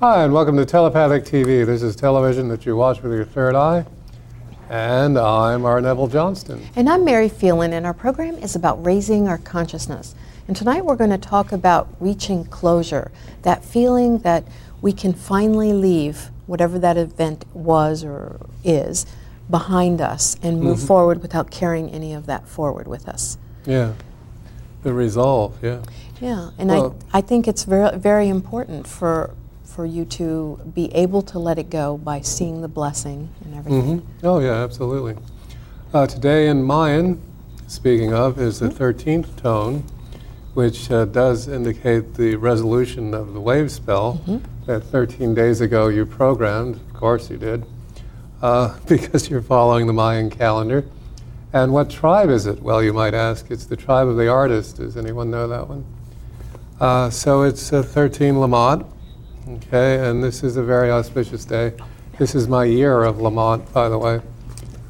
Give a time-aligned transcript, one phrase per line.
[0.00, 1.64] Hi, and welcome to Telepathic TV.
[1.66, 3.84] This is television that you watch with your third eye.
[4.70, 5.80] And I'm R.
[5.80, 6.66] Neville Johnston.
[6.76, 10.14] And I'm Mary Phelan, and our program is about raising our consciousness.
[10.48, 13.10] And tonight we're going to talk about reaching closure
[13.42, 14.44] that feeling that
[14.80, 19.06] we can finally leave whatever that event was or is
[19.50, 20.86] behind us and move Mhm.
[20.86, 23.36] forward without carrying any of that forward with us.
[23.66, 23.92] Yeah.
[24.82, 25.80] The resolve, yeah.
[26.20, 29.30] Yeah, and Well- I, I think it's very, very important for,
[29.80, 34.00] for you to be able to let it go by seeing the blessing and everything.
[34.00, 35.16] hmm Oh, yeah, absolutely.
[35.94, 37.18] Uh, today in Mayan,
[37.66, 39.10] speaking of, is the Mm-hmm.
[39.10, 39.84] 13th tone,
[40.52, 44.66] which uh, does indicate the resolution of the wave spell Mm-hmm.
[44.66, 46.74] that 13 days ago you programmed.
[46.76, 47.64] Of course you did,
[48.42, 50.84] uh, because you're following the Mayan calendar.
[51.54, 52.60] And what tribe is it?
[52.60, 53.50] Well, you might ask.
[53.50, 54.76] It's the tribe of the artist.
[54.76, 55.86] Does anyone know that one?
[56.78, 58.84] Uh, so it's uh, 13 Lamat.
[59.56, 61.72] Okay, and this is a very auspicious day.
[62.18, 64.20] This is my year of Lamat, by the way.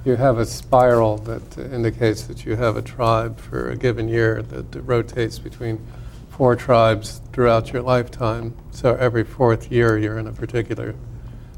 [0.04, 4.42] You have a spiral that indicates that you have a tribe for a given year
[4.42, 5.80] that rotates between
[6.28, 8.54] four tribes throughout your lifetime.
[8.70, 10.94] So every fourth year you're in a particular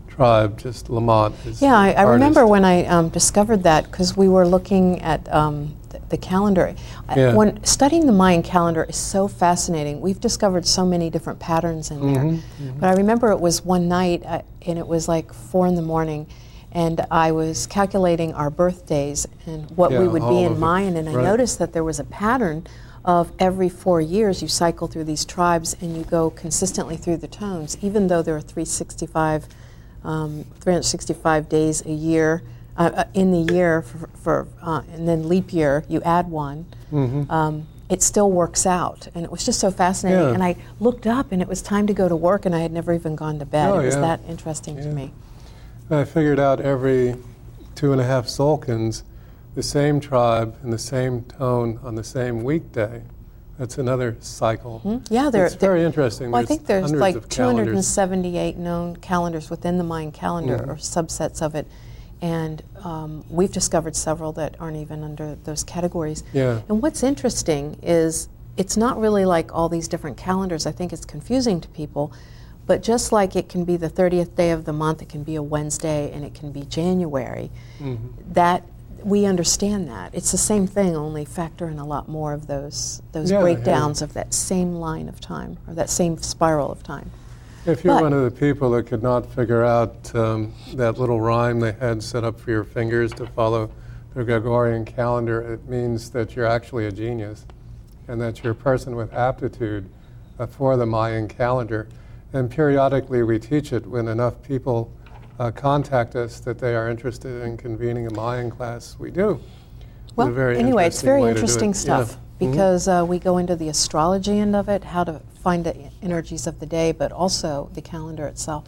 [0.07, 0.59] tribe.
[0.59, 1.61] Just Lamat is.
[1.61, 5.75] Yeah, I, I remember when I um, discovered that because we were looking at um,
[6.13, 6.77] the calendar.
[7.17, 7.35] Yeah.
[7.35, 10.01] When studying the Mayan calendar is so fascinating.
[10.01, 12.23] We've discovered so many different patterns in there.
[12.23, 12.79] Mm-hmm.
[12.79, 15.83] But I remember it was one night, uh, and it was like four in the
[15.83, 16.29] morning,
[16.71, 20.61] and I was calculating our birthdays and what we would be in.
[20.61, 22.67] Mayan, and I noticed that there was a pattern
[23.05, 27.27] of every four years you cycle through these tribes and you go consistently through the
[27.27, 29.49] tones, even though there are 365,
[30.05, 32.45] um, 365 days a year
[32.77, 36.67] uh, uh, in the year for, for uh, and then leap year you add one.
[36.93, 37.31] Mhm.
[37.31, 40.23] Um, it still works out, and it was just so fascinating.
[40.23, 40.33] Yeah.
[40.33, 42.73] And I looked up, and it was time to go to work, and I had
[42.73, 43.71] never even gone to bed.
[43.71, 44.01] Oh, it was yeah.
[44.01, 45.13] that interesting to me.
[45.91, 47.17] And I figured out every
[47.75, 49.03] two and a half Tzolkins,
[49.55, 53.03] the same tribe and the same tone on the same weekday.
[53.59, 54.79] That's another cycle.
[54.79, 54.99] Hmm?
[55.11, 56.31] Yeah, there- It's very interesting.
[56.31, 60.69] Well, I think there's like 278 known calendars within the Mayan calendar, Mhm.
[60.69, 61.67] or subsets of it,
[62.23, 66.23] and um, we've discovered several that aren't even under those categories.
[66.33, 66.61] Yeah.
[66.69, 70.65] And what's interesting is it's not really like all these different calendars.
[70.65, 72.13] I think it's confusing to people.
[72.65, 75.35] But just like it can be the 30th day of the month, it can be
[75.35, 77.51] a Wednesday, and it can be January,
[77.81, 77.99] Mhm.
[78.35, 78.63] that
[79.03, 80.15] we understand that.
[80.15, 83.43] It's the same thing, only factor in a lot more of those, those Yeah, yeah.
[83.43, 87.11] breakdowns of that same line of time, or that same spiral of time.
[87.65, 91.21] If you're But- one of the people that could not figure out um, that little
[91.21, 93.71] rhyme they had set up for your fingers to follow
[94.15, 97.47] the Gregorian calendar, it means that you're actually a genius
[98.09, 99.89] and that you're a person with aptitude
[100.41, 101.89] uh, for the Mayan calendar.
[102.33, 104.91] And periodically we teach it when enough people
[105.39, 108.97] uh, contact us that they are interested in convening a Mayan class.
[108.99, 109.41] We do.
[110.17, 111.31] Well, anyway, it's very do it.
[111.37, 112.17] interesting Yeah.
[112.43, 112.51] Mhm.
[112.51, 116.47] because uh, we go into the astrology end of it, how to find the energies
[116.47, 118.65] of the day, but also the calendar itself.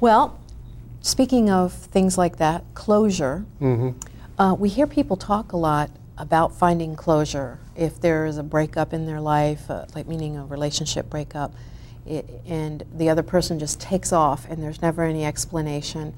[0.00, 0.38] Well,
[1.00, 3.94] speaking of things like that, closure, Mhm.
[4.38, 8.92] uh, we hear people talk a lot about finding closure if there is a breakup
[8.92, 11.52] in their life, uh, like meaning a relationship breakup,
[12.08, 16.12] i and the other person just takes off and there's never any explanation.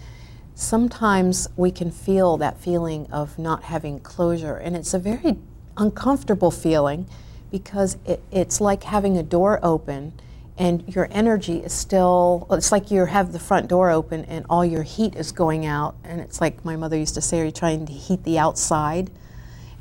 [0.54, 5.36] Sometimes we can feel that feeling of not having closure, and it's a very
[5.76, 7.06] uncomfortable feeling
[7.50, 10.12] because it, it's like having a door open
[10.58, 14.64] and your energy is still it's like you have the front door open and all
[14.64, 15.96] your heat is going out.
[16.04, 19.10] And it's like my mother used to say you're you trying to heat the outside?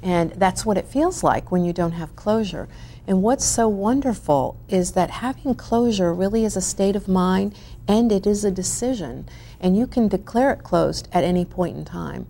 [0.01, 2.67] And that's what it feels like when you don't have closure.
[3.05, 7.55] And what's so wonderful is that having closure really is a state of mind
[7.87, 9.27] and it is a decision.
[9.59, 12.25] And you can declare it closed at any point in time.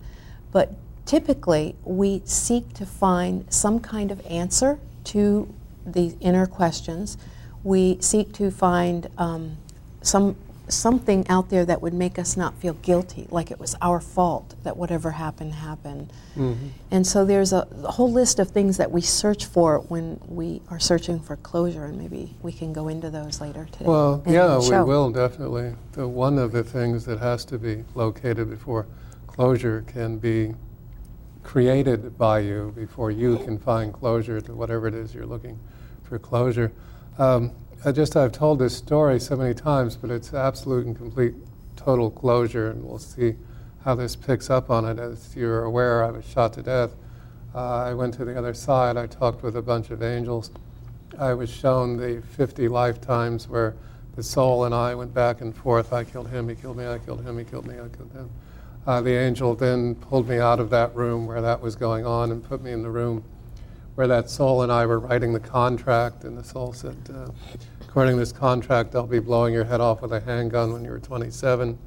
[0.50, 0.74] But
[1.06, 5.52] typically we seek to find some kind of answer to
[5.84, 7.16] the inner questions.
[7.64, 9.56] We seek to find um,
[10.02, 10.36] some
[10.68, 14.54] something out there that would make us not feel guilty, like it was our fault
[14.62, 16.10] that whatever happened happened.
[16.36, 16.70] Mhm.
[16.90, 20.62] And so there's a, a whole list of things that we search for when we
[20.70, 23.84] are searching for closure, and maybe we can go into those later today.
[23.84, 25.74] Well, yeah, we will definitely.
[25.92, 28.86] The, one of the things that has to be located before
[29.26, 30.54] closure can be
[31.42, 35.58] created by you before you can find closure to whatever it is you're looking
[36.02, 36.72] for closure.
[37.18, 37.52] Um,
[37.84, 41.34] I just I've told this story so many times, but it's absolute and complete
[41.76, 43.34] total closure, and we'll see
[43.84, 44.98] how this picks up on it.
[44.98, 46.92] As you're aware, I was shot to death.
[47.54, 48.96] Uh, I went to the other side.
[48.96, 50.50] I talked with a bunch of angels.
[51.18, 53.74] I was shown the 50 lifetimes where
[54.14, 55.92] the soul and I went back and forth.
[55.92, 58.30] I killed him, he killed me, I killed him, he killed me, I killed him.
[58.86, 62.32] Uh, the angel then pulled me out of that room where that was going on
[62.32, 63.24] and put me in the room
[63.94, 66.24] where that soul and I were writing the contract.
[66.24, 67.28] And the soul said, uh,
[67.80, 70.90] according to this contract, I'll be blowing your head off with a handgun when you
[70.90, 71.78] were 27.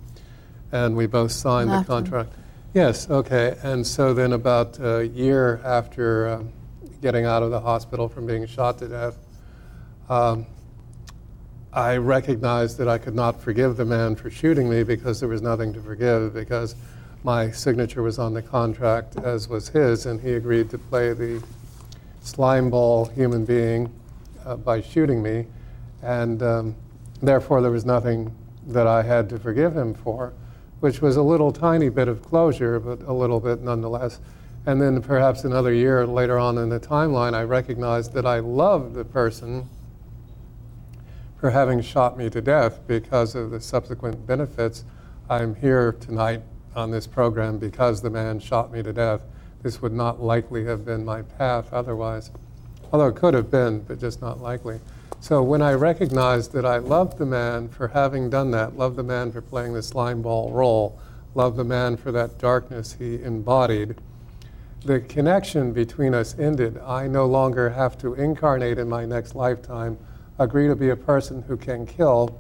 [0.72, 2.34] And we both signed the contract.
[2.74, 3.58] Yes, okay.
[3.64, 6.52] And so then, about a year after um,
[7.02, 9.18] getting out of the hospital from being shot to death,
[10.10, 10.46] um,
[11.76, 15.42] I recognized that I could not forgive the man for shooting me because there was
[15.42, 16.74] nothing to forgive because
[17.26, 21.44] my signature was on the contract as was his, and he agreed to play the
[22.22, 23.92] slime ball human being
[24.46, 25.48] uh, by shooting me,
[26.02, 26.76] and um,
[27.22, 28.34] therefore there was nothing
[28.68, 30.32] that I had to forgive him for,
[30.80, 34.22] which was a little tiny bit of closure, but a little bit nonetheless.
[34.66, 38.94] And then perhaps another year later on in the timeline, I recognized that I loved
[38.94, 39.68] the person
[41.46, 44.84] for having shot me to death because of the subsequent benefits.
[45.30, 46.42] I'm here tonight
[46.76, 49.22] on this program because the man shot me to death.
[49.62, 52.32] This would not likely have been my path otherwise,
[52.92, 54.80] although it could have been, but just not likely.
[55.20, 59.04] So when I recognized that I loved the man for having done that, loved the
[59.04, 61.00] man for playing the slime ball role,
[61.36, 64.02] loved the man for that darkness he embodied,
[64.84, 66.80] the connection between us ended.
[66.80, 70.00] I no longer have to incarnate in my next lifetime
[70.38, 72.40] agree to be a person who can kill,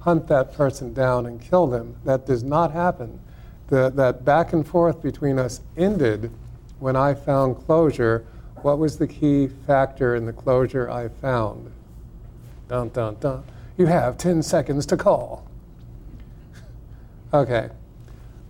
[0.00, 1.96] hunt that person down and kill them.
[2.04, 3.20] That does not happen.
[3.68, 6.30] The, that back and forth between us ended
[6.78, 8.26] when I found closure.
[8.56, 11.72] What was the key factor in the closure I found?
[12.68, 13.44] Dun, dun, dun.
[13.76, 15.46] You have 10 seconds to call.
[17.34, 17.70] okay.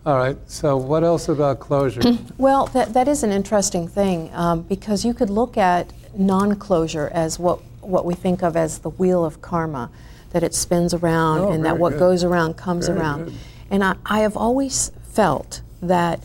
[0.04, 0.36] All right.
[0.46, 2.00] So, what else about closure?
[2.38, 7.08] well, that, that is an interesting thing um, because you could look at non closure
[7.14, 9.90] as what what we think of as the wheel of karma,
[10.31, 11.99] that it spins around oh, and that what good.
[11.99, 13.25] goes around comes very around.
[13.25, 13.34] Good.
[13.70, 16.23] And I, I have always felt that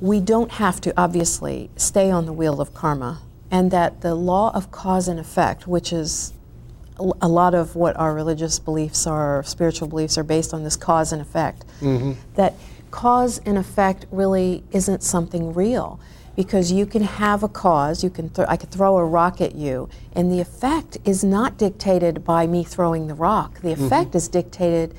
[0.00, 4.50] we don't have to obviously stay on the wheel of karma, and that the law
[4.54, 6.32] of cause and effect, which is
[7.20, 11.12] a lot of what our religious beliefs are, spiritual beliefs are based on this cause
[11.12, 12.12] and effect, mm-hmm.
[12.34, 12.54] that
[12.90, 16.00] cause and effect really isn't something real
[16.38, 19.56] because you can have a cause, you can th- I could throw a rock at
[19.56, 23.60] you, and the effect is not dictated by me throwing the rock.
[23.60, 24.18] The effect mm-hmm.
[24.18, 24.94] is dictated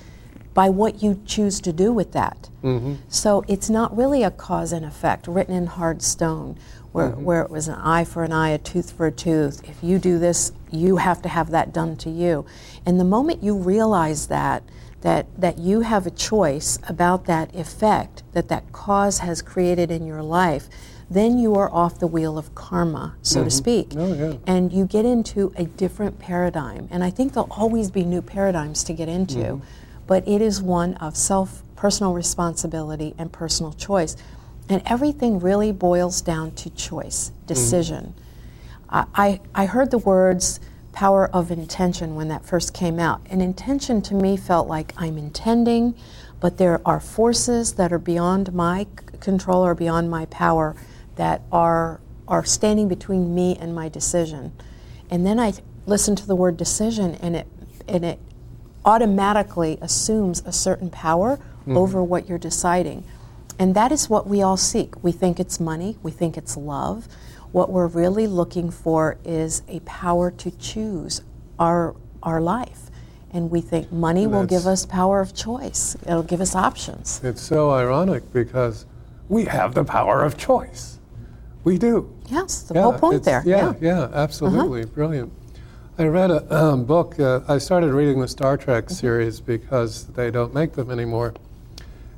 [0.53, 2.49] by what you choose to do with that.
[2.61, 2.95] Mm-hmm.
[3.07, 6.57] So it's not really a cause and effect written in hard stone,
[6.91, 7.23] where, mm-hmm.
[7.23, 9.61] where it was an eye for an eye, a tooth for a tooth.
[9.63, 12.45] If you do this, you have to have that done to you.
[12.85, 14.61] And the moment you realize that,
[15.03, 20.05] that, that you have a choice about that effect that that cause has created in
[20.05, 20.67] your life,
[21.09, 23.45] then you are off the wheel of karma, so mm-hmm.
[23.45, 23.93] to speak.
[23.95, 24.37] Oh, yeah.
[24.45, 26.87] And you get into a different paradigm.
[26.91, 29.65] And I think there'll always be new paradigms to get into, mm-hmm.
[30.05, 34.15] but it is one of self personal responsibility and personal choice.
[34.67, 37.45] And everything really boils down to choice, mm-hmm.
[37.47, 38.13] decision.
[38.13, 39.09] Mm-hmm.
[39.15, 40.59] I, I heard the words
[40.91, 43.21] power of intention when that first came out.
[43.29, 45.95] And intention to me felt like I'm intending,
[46.39, 48.87] but there are forces that are beyond my
[49.19, 50.75] control or beyond my power
[51.19, 51.99] that are
[52.29, 54.53] are standing between me and my decision.
[55.11, 55.51] And then I
[55.85, 57.47] listen to the word decision and it
[57.89, 58.19] and it
[58.85, 61.75] automatically assumes a certain power mm-hmm.
[61.75, 63.03] over what you're deciding.
[63.59, 65.03] And that is what we all seek.
[65.03, 67.09] We think it's money, we think it's love.
[67.51, 71.21] What we're really looking for is a power to choose
[71.59, 72.89] our our life.
[73.31, 75.97] And we think money will give us power of choice.
[76.03, 77.19] It'll give us options.
[77.23, 78.85] It's so ironic because
[79.27, 80.98] we have the power of choice.
[81.63, 82.13] We do.
[82.27, 83.43] Yes, the yeah, whole point there.
[83.45, 84.83] Yeah, yeah, yeah absolutely.
[84.83, 84.91] Uh-huh.
[84.93, 85.33] Brilliant.
[85.97, 87.19] I read a um, book.
[87.19, 88.93] Uh, I started reading the Star Trek mm-hmm.
[88.93, 91.33] series because they don't make them anymore.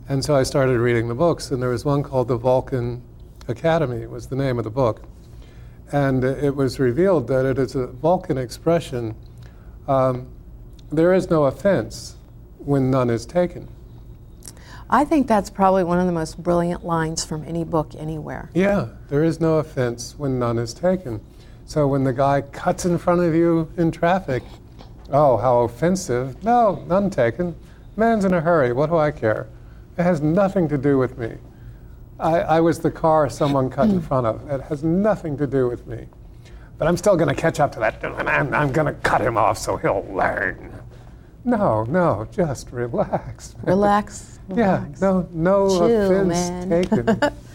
[0.08, 3.02] And so I started reading the books, and there was one called The Vulcan
[3.48, 5.04] Academy, was the name of the book.
[5.92, 9.16] And it was revealed that it is a Vulcan expression
[9.88, 10.28] um,
[10.92, 12.16] there is no offense
[12.60, 13.68] when none is taken.
[14.94, 18.50] I think that's probably one of the most brilliant lines from any book anywhere.
[18.54, 21.22] Yeah, there is no offense when none is taken.
[21.64, 24.44] So when the guy cuts in front of you in traffic,
[25.10, 26.44] oh, how offensive.
[26.44, 27.56] No, none taken.
[27.96, 28.74] Man's in a hurry.
[28.74, 29.48] What do I care?
[29.98, 31.36] It has nothing to do with me.
[32.20, 34.50] I, I was the car someone cut in front of.
[34.50, 36.08] It has nothing to do with me.
[36.78, 39.22] But I'm still going to catch up to that, and I'm, I'm going to cut
[39.22, 40.74] him off so he'll learn.
[41.46, 43.56] No, no, just relax.
[43.64, 44.40] Relax.
[44.58, 46.70] Yeah, no, no Chill, offense man.
[46.70, 47.20] taken.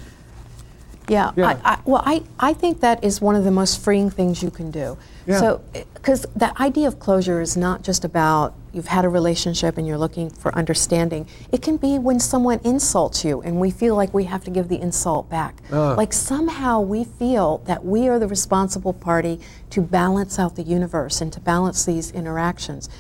[1.08, 1.56] Yeah, Yeah.
[1.64, 4.50] I, I, well, I, I think that is one of the most freeing things you
[4.50, 4.98] can do.
[5.24, 5.38] Yeah.
[5.38, 5.62] So,
[5.94, 9.96] because the idea of closure is not just about you've had a relationship and you're
[9.98, 11.26] looking for understanding.
[11.50, 14.68] It can be when someone insults you and we feel like we have to give
[14.68, 15.56] the insult back.
[15.72, 15.94] Ah.
[15.94, 21.22] Like somehow we feel that we are the responsible party to balance out the universe
[21.22, 22.90] and to balance these interactions.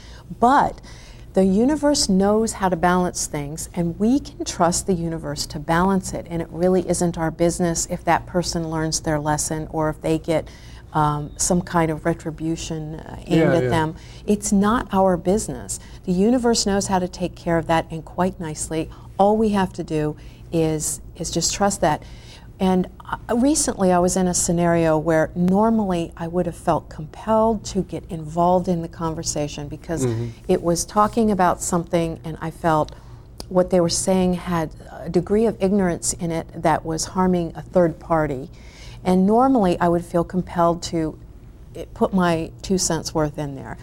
[0.40, 0.80] But
[1.36, 6.14] the universe knows how to balance things, and we can trust the universe to balance
[6.14, 6.26] it.
[6.30, 10.18] And it really isn't our business if that person learns their lesson or if they
[10.18, 10.48] get
[10.94, 13.68] um, some kind of retribution uh, aimed Yeah, at yeah.
[13.68, 13.96] them.
[14.26, 15.78] It's not our business.
[16.06, 18.88] The universe knows how to take care of that, and quite nicely.
[19.18, 20.16] All we have to do
[20.50, 22.02] is is just trust that.
[22.58, 27.64] And uh, recently, I was in a scenario where normally I would have felt compelled
[27.66, 30.04] to get involved in the conversation because
[30.48, 32.94] it was talking about something, and I felt
[33.48, 37.62] what they were saying had a degree of ignorance in it that was harming a
[37.62, 38.50] third party.
[39.04, 41.18] And normally, I would feel compelled to
[41.94, 43.76] put my two cents worth in there.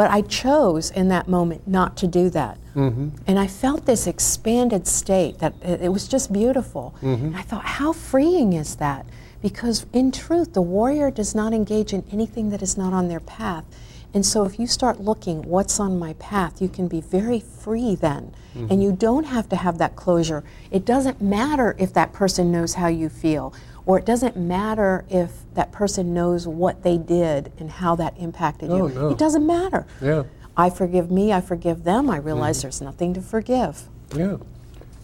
[0.00, 2.56] But I chose in that moment not to do that.
[2.74, 3.10] Mm-hmm.
[3.26, 6.94] And I felt this expanded state that it, was just beautiful.
[7.02, 7.26] Mm-hmm.
[7.26, 9.04] And I thought, how freeing is that?
[9.42, 13.20] Because in truth, the warrior does not engage in anything that is not on their
[13.20, 13.66] path.
[14.14, 17.94] And so if you start looking what's on my path, you can be very free
[17.94, 18.32] then.
[18.54, 18.68] Mm-hmm.
[18.70, 20.42] And you don't have to have that closure.
[20.70, 23.52] It doesn't matter if that person knows how you feel,
[23.90, 28.70] or it doesn't matter if that person knows what they did and how that impacted
[28.70, 28.94] Oh, you.
[28.94, 29.08] no.
[29.10, 29.84] It doesn't matter.
[30.00, 30.22] Yeah.
[30.56, 32.66] I forgive me, I forgive them, I realize mm-hmm.
[32.66, 33.88] there's nothing to forgive.
[34.14, 34.36] Yeah.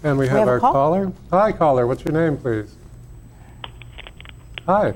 [0.04, 0.72] And we have, have our call?
[0.72, 1.12] caller.
[1.32, 1.84] Hi, caller.
[1.88, 2.76] What's your name, please?
[4.66, 4.94] Hi.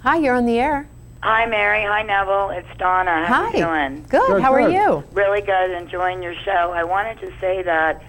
[0.00, 0.88] Hi, you're on the air.
[1.22, 1.84] Hi, Mary.
[1.84, 2.50] Hi, Neville.
[2.50, 3.24] It's Donna.
[3.24, 3.56] How Hi.
[3.56, 4.02] you doing?
[4.08, 4.26] Good.
[4.26, 5.04] Good, How are you?
[5.12, 5.70] Really good.
[5.80, 6.72] Enjoying your show.
[6.74, 8.02] I wanted to say that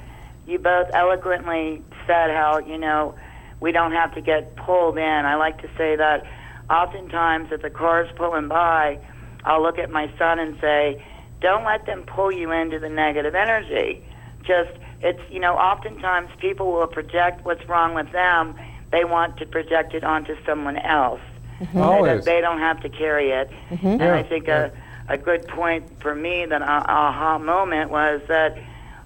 [0.47, 3.13] you both eloquently said how, you know,
[3.59, 5.03] we don't have to get pulled in.
[5.03, 6.25] I like to say that
[6.69, 8.99] oftentimes if the car's pulling by,
[9.45, 11.03] I'll look at my son and say,
[11.41, 14.03] don't let them pull you into the negative energy.
[14.43, 18.55] Just, it's, you know, oftentimes people will project what's wrong with them.
[18.91, 21.21] They want to project it onto someone else.
[21.61, 21.77] Mm-hmm.
[21.77, 22.25] They, Always.
[22.25, 23.49] they don't have to carry it.
[23.69, 23.87] Mm-hmm.
[23.87, 24.71] And Yeah, I think a,
[25.07, 28.57] a good point for me, that a- aha moment, was that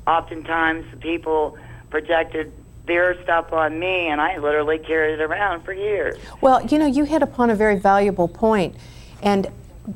[0.07, 1.57] oftentimes people
[1.89, 2.51] projected
[2.85, 6.17] their stuff on me, and I literally carried it around for years.
[6.41, 8.75] Well, you know, you hit upon a very valuable point.
[9.21, 9.47] And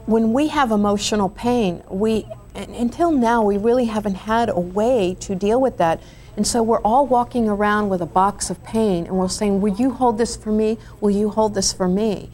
[0.06, 2.26] when we have emotional pain, we,
[2.56, 6.02] and until now, we really haven't had a way to deal with that.
[6.38, 9.74] And so we're all walking around with a box of pain and we're saying, Will
[9.74, 10.78] you hold this for me?
[11.02, 12.30] Will you hold this for me?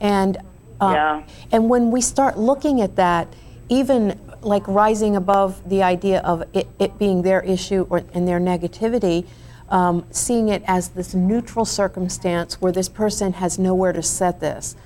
[0.00, 0.36] And,
[0.80, 1.22] uh, Yeah.
[1.50, 3.26] and when we start looking at that,
[3.68, 8.40] even like rising above the idea of it, it being their issue or, and their
[8.40, 9.26] negativity,
[9.70, 14.76] um, seeing it as this neutral circumstance where this person has nowhere to set this.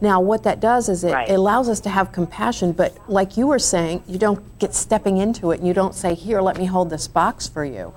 [0.00, 1.28] Now, what that does is it, Right.
[1.28, 5.16] it allows us to have compassion, but like you were saying, you don't get stepping
[5.16, 7.94] into it and you don't say, Here, let me hold this box for you.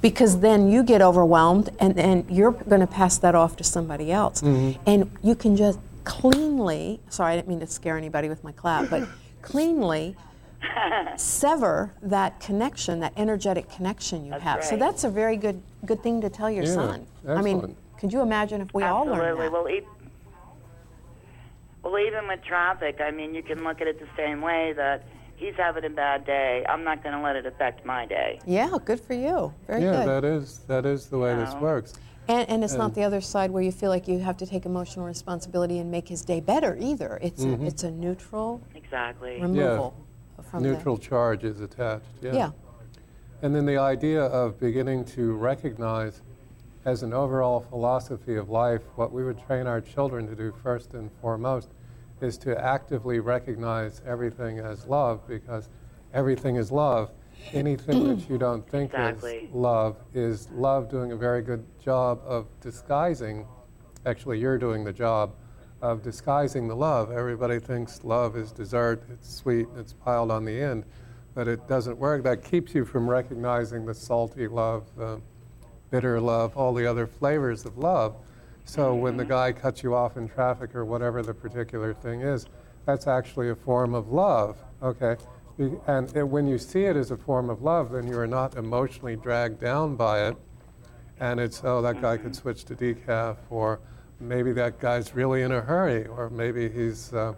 [0.00, 4.10] Because then you get overwhelmed and then you're going to pass that off to somebody
[4.10, 4.40] else.
[4.42, 8.88] And you can just cleanly, sorry, I didn't mean to scare anybody with my clap,
[8.88, 9.06] but
[9.42, 10.16] cleanly
[11.16, 14.64] sever that connection, that energetic connection you have.
[14.64, 17.06] So that's a very good good thing to tell your Yeah, son.
[17.26, 19.44] I mean, could you imagine if we all learned Absolutely.
[19.46, 19.52] that?
[19.52, 19.86] Well, e-
[21.82, 25.06] well, even with traffic, I mean, you can look at it the same way that
[25.36, 26.64] he's having a bad day.
[26.68, 28.38] I'm not going to let it affect my day.
[28.46, 29.54] yeah, good for you.
[29.66, 30.06] Very Yeah, good.
[30.06, 31.94] Yeah, that is that is the way this works.
[32.28, 34.64] And, and it's not the other side where you feel like you have to take
[34.64, 37.18] emotional responsibility and make his day better either.
[37.22, 37.64] It's Mm-hmm.
[37.64, 39.40] a, it's a neutral Exactly.
[39.40, 39.96] removal
[40.42, 42.06] from the- Neutral charge is attached.
[42.22, 42.32] Yeah.
[42.34, 42.50] Yeah.
[43.42, 46.22] And then the idea of beginning to recognize
[46.84, 50.94] as an overall philosophy of life, what we would train our children to do first
[50.94, 51.70] and foremost
[52.20, 55.68] is to actively recognize everything as love because
[56.12, 57.10] everything is love.
[57.54, 59.48] Anything that you don't think Exactly.
[59.48, 63.46] is love is love doing a very good job of disguising.
[64.04, 65.32] Actually, you're doing the job
[65.82, 67.10] of disguising the love.
[67.10, 70.84] Everybody thinks love is dessert, it's sweet, it's piled on the end,
[71.34, 72.22] but it doesn't work.
[72.22, 75.20] That keeps you from recognizing the salty love, the
[75.90, 78.16] bitter love, all the other flavors of love.
[78.64, 79.32] So when the mm-hmm.
[79.32, 82.46] guy cuts you off in traffic or whatever the particular thing is,
[82.86, 84.58] that's actually a form of love.
[84.82, 85.16] Okay?
[85.86, 88.56] And it, when you see it as a form of love, then you are not
[88.56, 90.36] emotionally dragged down by it.
[91.18, 92.40] And it's, oh, that guy could mm-hmm.
[92.40, 93.80] switch to decaf, or
[94.20, 97.34] maybe that guy's really in a hurry, or maybe he's uh,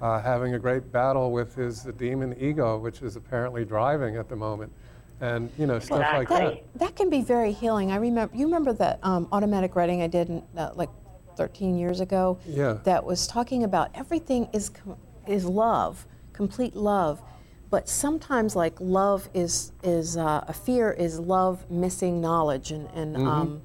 [0.00, 4.36] uh, having a great battle with his demon ego, which is apparently driving at the
[4.36, 4.72] moment.
[5.20, 6.42] And, you know, stuff like that.
[6.42, 6.64] Exactly.
[6.76, 7.92] That can be very healing.
[7.92, 10.88] I remember, you remember that um, automatic writing I did in, uh, like
[11.36, 12.78] 13 years ago Yeah.
[12.84, 14.96] that was talking about everything is com-
[15.28, 17.22] is love, complete love.
[17.70, 23.16] But sometimes, like love is is uh, a fear is love missing knowledge, and, and
[23.16, 23.62] um,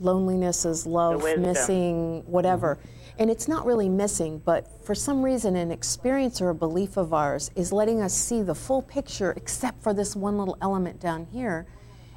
[0.00, 2.76] loneliness is love missing whatever.
[2.76, 2.90] Mm-hmm.
[3.18, 7.14] And it's not really missing, but for some reason, an experience or a belief of
[7.14, 11.26] ours is letting us see the full picture, except for this one little element down
[11.32, 11.66] here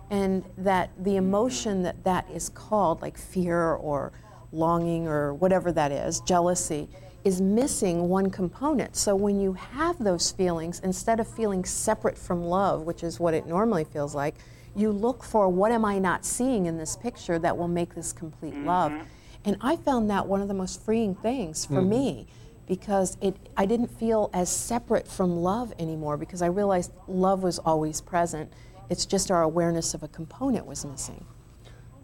[0.09, 1.19] and that the mm-hmm.
[1.19, 4.11] emotion that that is called, like fear or
[4.51, 6.89] longing or whatever that is, jealousy,
[7.23, 8.95] is missing one component.
[8.95, 13.33] So when you have those feelings, instead of feeling separate from love, which is what
[13.33, 14.35] it normally feels like,
[14.75, 18.13] you look for what am I not seeing in this picture that will make this
[18.13, 18.67] complete mm-hmm.
[18.67, 18.93] love.
[19.45, 21.89] And I found that one of the most freeing things for mm-hmm.
[21.89, 22.27] me
[22.67, 27.59] because it I didn't feel as separate from love anymore because I realized love was
[27.59, 28.53] always present.
[28.89, 31.25] It's just our awareness of a component was missing.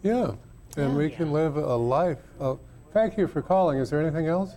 [0.02, 0.32] Yeah,
[0.76, 2.18] and we can live a life.
[2.38, 2.60] Of,
[2.92, 3.78] thank you for calling.
[3.78, 4.54] Is there anything else?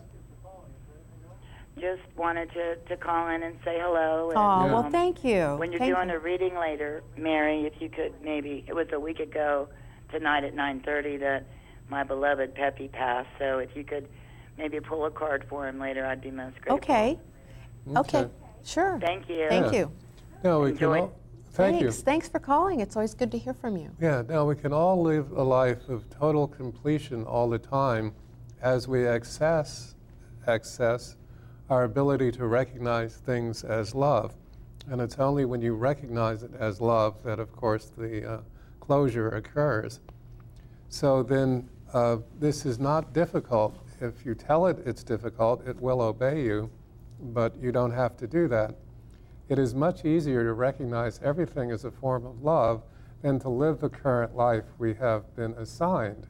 [1.80, 4.30] Just wanted to, to call in and say hello.
[4.30, 4.74] And, Oh, Yeah.
[4.74, 5.56] well, um, thank you.
[5.58, 6.16] When you're Thank doing you.
[6.16, 9.68] a reading later, Mary, if you could maybe, it was a week ago
[10.12, 11.46] tonight at 9:30 that
[11.90, 13.30] my beloved Peppy passed.
[13.40, 14.08] So if you could
[14.58, 16.76] maybe pull a card for him later, I'd be most grateful.
[16.78, 17.20] Okay.
[17.96, 18.28] Okay.
[18.64, 19.00] Sure.
[19.00, 19.48] Thank you.
[19.50, 19.80] Thank Yeah.
[19.80, 19.92] you.
[20.44, 20.94] No, we Enjoy.
[20.94, 21.02] can.
[21.04, 21.14] All,
[21.52, 21.98] thank Thanks.
[21.98, 22.04] you.
[22.04, 22.82] Thanks for calling.
[22.82, 23.92] It's always good to hear from you.
[24.00, 28.14] Yeah, now we can all live a life of total completion all the time
[28.62, 29.96] as we access
[30.48, 31.16] access
[31.70, 34.34] our ability to recognize things as love.
[34.90, 38.38] And it's only when you recognize it as love that, of course, the uh,
[38.80, 40.00] closure occurs.
[40.90, 43.78] So then, uh, this is not difficult.
[44.02, 46.72] If you tell it it's difficult, it will obey you,
[47.20, 48.76] but you don't have to do that.
[49.48, 52.84] It is much easier to recognize everything as a form of love
[53.22, 56.28] than to live the current life we have been assigned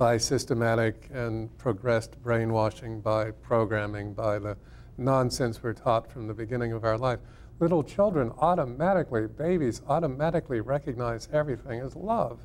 [0.00, 4.56] by systematic and progressed brainwashing, by programming, by the
[4.96, 7.18] nonsense we're taught from the beginning of our life.
[7.58, 12.40] Little children automatically, babies automatically recognize everything as love.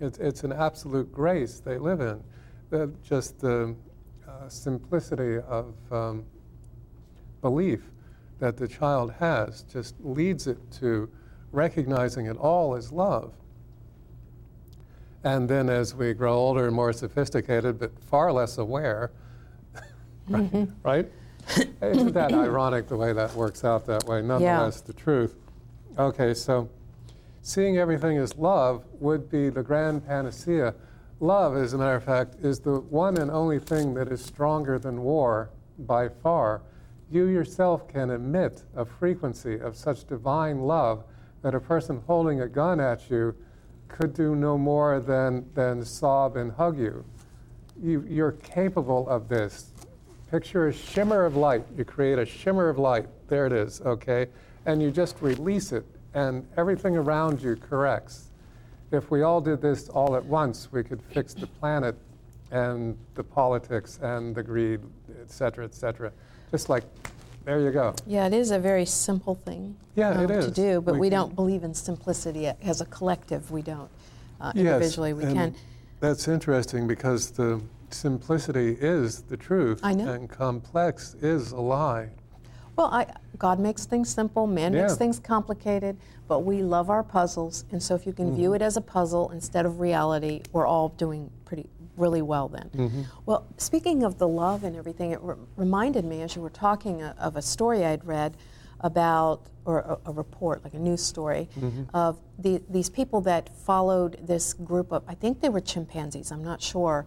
[0.00, 2.24] It's, it's an absolute grace they live in.
[2.70, 3.76] The, just the
[4.26, 6.24] uh, simplicity of um,
[7.42, 7.82] belief
[8.38, 11.10] that the child has just leads it to
[11.52, 13.34] recognizing it all as love.
[15.28, 19.10] And then as we grow older and more sophisticated, but far less aware,
[20.28, 20.50] right?
[20.50, 20.64] Mm-hmm.
[20.82, 21.12] right?
[21.82, 24.22] Isn't that ironic the way that works out that way?
[24.22, 25.34] Nonetheless, the truth.
[25.98, 26.70] Okay, so
[27.42, 30.74] seeing everything as love would be the grand panacea.
[31.20, 34.78] Love, as a matter of fact, is the one and only thing that is stronger
[34.78, 36.62] than war by far.
[37.10, 41.04] You yourself can emit a frequency of such divine love
[41.42, 43.34] that a person holding a gun at you
[43.88, 47.04] could do no more than, than sob and hug you.
[47.82, 48.04] you.
[48.08, 49.72] You're capable of this.
[50.30, 51.64] Picture a shimmer of light.
[51.76, 53.08] You create a shimmer of light.
[53.28, 54.26] There it is, okay?
[54.66, 58.30] And you just release it, and everything around you corrects.
[58.90, 61.96] If we all did this all at once, we could fix the planet
[62.50, 64.80] and the politics and the greed,
[65.20, 66.12] et cetera, et cetera.
[66.50, 66.84] Just like,
[67.48, 67.94] there you go.
[68.06, 71.08] Yeah, it is a very simple thing Yeah, um, it to do, but We we,
[71.08, 73.50] don't believe in simplicity as a collective.
[73.50, 73.88] We don't.
[74.38, 75.54] Uh, Yes, individually, we can.
[76.00, 79.80] That's interesting because the simplicity is the truth.
[79.82, 82.10] And complex is a lie.
[82.76, 83.06] Well, I,
[83.38, 85.96] God makes things simple, man makes things complicated,
[86.28, 88.36] but we love our puzzles, and so if you can Mm-hmm.
[88.36, 91.66] view it as a puzzle instead of reality, we're all doing pretty
[91.98, 92.70] really well then.
[92.74, 93.02] Mm-hmm.
[93.26, 97.02] Well, speaking of the love and everything, it re- reminded me as you were talking
[97.02, 98.36] uh, of a story I'd read
[98.80, 101.84] about, or a, a report, like a news story, Mm-hmm.
[101.94, 106.44] of the, these people that followed this group of, I think they were chimpanzees, I'm
[106.44, 107.06] not sure,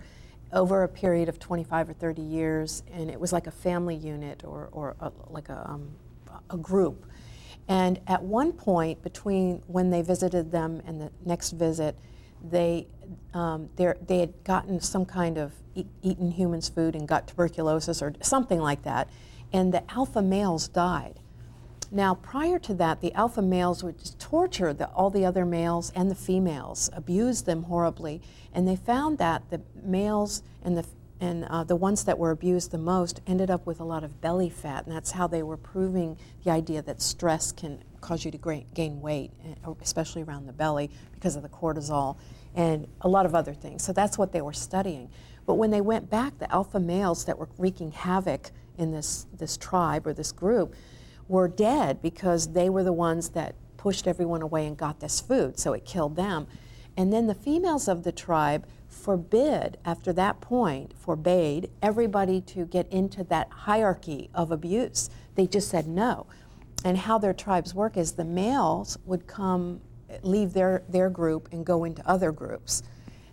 [0.52, 4.44] over a period of 25 or 30 years, and it was like a family unit
[4.46, 5.90] or, or a, like a, um,
[6.50, 7.06] a group.
[7.70, 11.96] And at one point, between when they visited them and the next visit,
[12.44, 12.88] they,
[13.34, 18.14] um, they're- had gotten some kind of e- eaten humans food and got tuberculosis or
[18.22, 19.10] something like that,
[19.54, 21.20] and the alpha males died.
[21.94, 25.92] Now, prior to that, the alpha males would just torture the, all the other males
[25.94, 28.22] and the females, abuse them horribly,
[28.54, 30.86] and they found that the males and the
[31.20, 34.20] and uh, the ones that were abused the most ended up with a lot of
[34.22, 38.32] belly fat, and that's how they were proving the idea that stress can cause you
[38.32, 42.18] to gain weight, eh, especially around the belly because of the cortisol
[42.56, 43.84] and a lot of other things.
[43.84, 45.10] So that's what they were studying.
[45.46, 49.58] But when they went back, the alpha males that were wreaking havoc in this this
[49.58, 50.76] tribe or this group
[51.28, 55.58] were dead because they were the ones that pushed everyone away and got this food,
[55.58, 56.48] so it killed them.
[56.98, 62.92] And then the females of the tribe forbid, after that point, forbade everybody to get
[62.92, 65.10] into that hierarchy of abuse.
[65.36, 66.28] They just said no.
[66.84, 69.82] And how their tribes work is the males would come,
[70.24, 72.84] leave their, their group and go into other groups.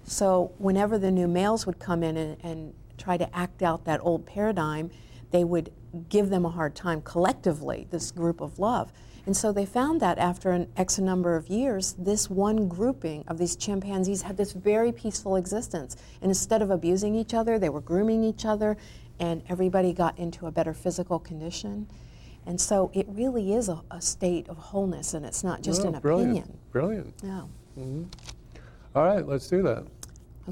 [0.04, 4.00] So whenever the new males would come in and, and try to act out that
[4.02, 4.90] old paradigm,
[5.30, 5.72] they would
[6.08, 8.92] give them a hard time collectively, this group of love.
[9.26, 13.36] And so they found that after an X number of years, this one grouping of
[13.36, 15.96] these chimpanzees had this very peaceful existence.
[16.22, 18.78] And instead of abusing each other, they were grooming each other,
[19.20, 21.88] and everybody got into a better physical condition.
[22.48, 25.88] And so it really is a, a state of wholeness, and it's not just Oh,
[25.88, 26.30] an brilliant.
[26.38, 26.58] opinion.
[26.72, 27.14] Brilliant.
[27.22, 27.42] Yeah.
[28.96, 29.84] All right, let's do that.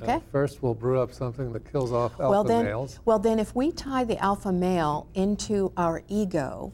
[0.02, 0.16] Okay.
[0.16, 3.00] Uh, first, we'll brew up something that kills off alpha well then, males.
[3.06, 6.72] well then, if we tie the alpha male into our ego,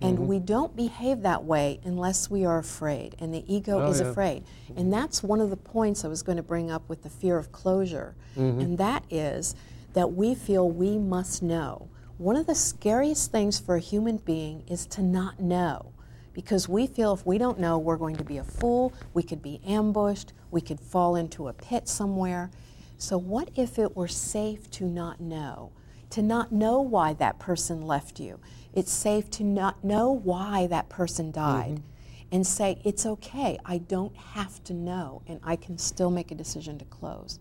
[0.00, 0.26] and Mm-hmm.
[0.26, 4.06] we don't behave that way unless we are afraid, and the ego Oh, is yeah.
[4.08, 4.42] afraid,
[4.74, 7.36] and that's one of the points I was going to bring up with the fear
[7.36, 8.60] of closure, Mm-hmm.
[8.60, 9.54] and that is
[9.92, 11.88] that we feel we must know.
[12.22, 15.86] One of the scariest things for a human being is to not know.
[16.32, 19.42] Because we feel if we don't know, we're going to be a fool, we could
[19.42, 22.52] be ambushed, we could fall into a pit somewhere.
[22.96, 25.72] So, what if it were safe to not know?
[26.10, 28.38] To not know why that person left you.
[28.72, 32.26] It's safe to not know why that person died mm-hmm.
[32.30, 36.36] and say, it's okay, I don't have to know, and I can still make a
[36.36, 37.40] decision to close.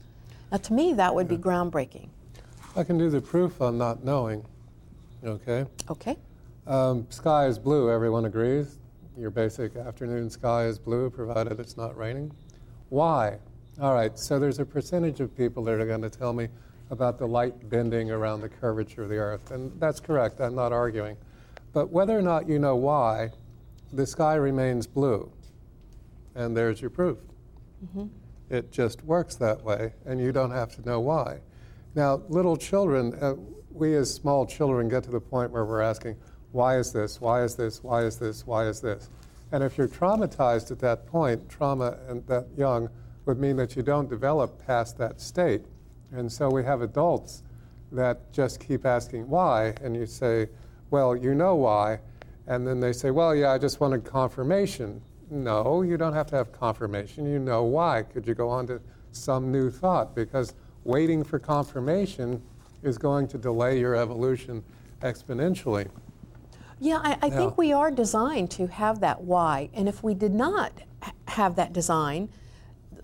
[0.51, 2.09] Now, to me, that would be groundbreaking.
[2.75, 4.43] I can do the proof on not knowing.
[5.23, 5.65] Okay.
[5.89, 6.17] Okay?
[6.67, 8.79] Um, sky is blue, everyone agrees.
[9.17, 12.31] Your basic afternoon sky is blue, provided it's not raining.
[12.89, 13.37] Why?
[13.79, 16.47] All right, so there's a percentage of people that are going to tell me
[16.89, 20.73] about the light bending around the curvature of the Earth, and that's correct, I'm not
[20.73, 21.17] arguing.
[21.73, 23.29] But whether or not you know why,
[23.93, 25.31] the sky remains blue.
[26.35, 27.17] And there's your proof.
[28.49, 31.39] It just works that way, and you don't have to know why.
[31.95, 33.35] Now, little children, uh,
[33.73, 36.15] we as small children get to the point where we're asking,
[36.51, 37.21] why is this?
[37.21, 37.83] Why is this?
[37.83, 38.45] Why is this?
[38.45, 39.09] Why is this?
[39.51, 42.89] And if you're traumatized at that point, trauma and that young
[43.25, 45.65] would mean that you don't develop past that state.
[46.11, 47.43] And so we have adults
[47.91, 50.49] that just keep asking why, and you say,
[50.89, 51.99] well, you know why.
[52.47, 55.01] And then they say, well, yeah, I just wanted confirmation.
[55.29, 57.29] No, you don't have to have confirmation.
[57.29, 58.03] You know why.
[58.03, 58.81] Could you go on to
[59.11, 60.15] some new thought?
[60.15, 60.53] Because
[60.83, 62.41] waiting for confirmation
[62.83, 64.63] is going to delay your evolution
[65.01, 65.89] exponentially.
[66.79, 67.37] Yeah, I, I Yeah.
[67.37, 69.69] think we are designed to have that why.
[69.73, 70.71] And if we did not
[71.27, 72.29] have that design,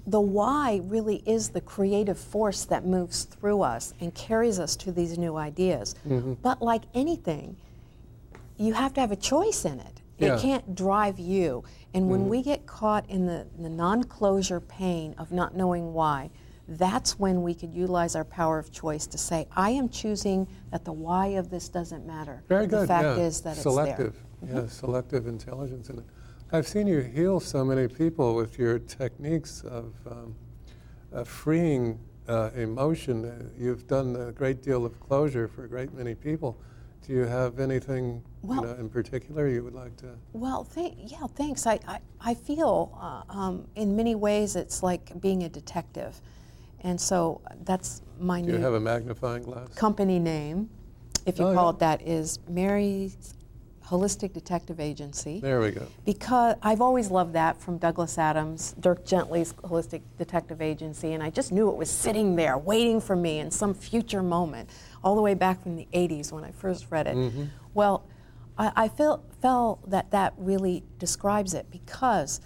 [0.07, 4.91] the why really is the creative force that moves through us and carries us to
[4.91, 5.95] these new ideas.
[6.07, 6.33] Mm-hmm.
[6.41, 7.57] But like anything,
[8.57, 10.01] you have to have a choice in it.
[10.17, 10.29] Yeah.
[10.29, 10.37] Mm-hmm.
[10.37, 11.63] It can't drive you.
[11.93, 16.29] And when we get caught in the, the non closure pain of not knowing why,
[16.67, 20.83] that's when we could utilize our power of choice to say, I am choosing that
[20.83, 22.43] the why of this doesn't matter.
[22.47, 22.81] Very good.
[22.81, 23.23] The fact yeah.
[23.23, 24.15] is that selective.
[24.41, 24.63] it's there.
[24.63, 26.05] Yeah, selective intelligence in it.
[26.51, 30.35] I've seen you heal so many people with your techniques of um,
[31.13, 33.51] uh, freeing uh, emotion.
[33.57, 36.59] You've done a great deal of closure for a great many people.
[37.05, 40.15] Do you have anything Well- you know, in particular you would like to?
[40.33, 41.65] Well, th- yeah, thanks.
[41.65, 46.19] I, I, I feel uh, um, in many ways it's like being a detective.
[46.81, 49.69] And so that's my Do you new have a magnifying glass?
[49.75, 50.69] company name,
[51.25, 51.69] if you Oh, call yeah.
[51.71, 53.33] it that, is Mary's
[53.85, 55.39] Holistic Detective Agency.
[55.39, 55.87] There we go.
[56.05, 61.29] Because I've always loved that from Douglas Adams, Dirk Gently's Holistic Detective Agency, and I
[61.29, 64.69] just knew it was sitting there waiting for me in some future moment,
[65.03, 67.15] all the way back from the 80s when I first read it.
[67.15, 67.45] Mm-hmm.
[67.73, 68.05] Well,
[68.57, 72.41] I, I feel, felt that that really describes it because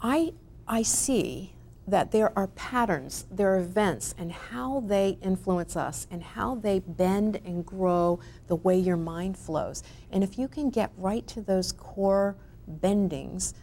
[0.00, 0.34] I,
[0.68, 1.54] I see
[1.88, 6.80] that there are patterns, there are events, and how they influence us and how they
[6.80, 9.82] bend and grow the way your mind flows.
[10.12, 12.36] And if you can get right to those core
[12.80, 13.54] bendings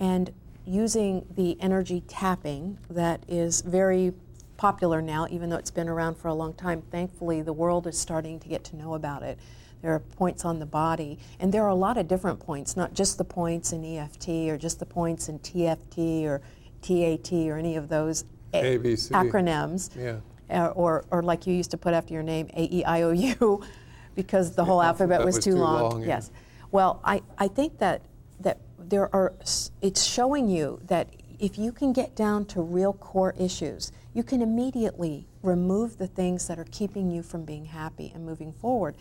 [0.00, 0.32] and
[0.64, 4.14] using the energy tapping that is very
[4.56, 7.98] popular now, even though it's been around for a long time, thankfully the world is
[7.98, 9.38] starting to get to know about it.
[9.82, 12.94] There are points on the body, and there are a lot of different points, not
[12.94, 16.40] just the points in EFT or just the points in TFT or
[16.84, 19.10] TAT or any of those a- ABC.
[19.10, 19.90] acronyms.
[19.96, 20.18] Yeah.
[20.50, 23.12] Uh, or, or like you used to put after your name, A E I O
[23.12, 23.64] U,
[24.14, 25.82] because the whole alphabet alphabet was, was too too long.
[25.82, 26.08] long, yeah.
[26.08, 26.30] Yes.
[26.70, 28.02] Well, I, I think that
[28.40, 29.32] that there are
[29.80, 34.42] it's showing you that if you can get down to real core issues, you can
[34.42, 38.96] immediately remove the things that are keeping you from being happy and moving forward.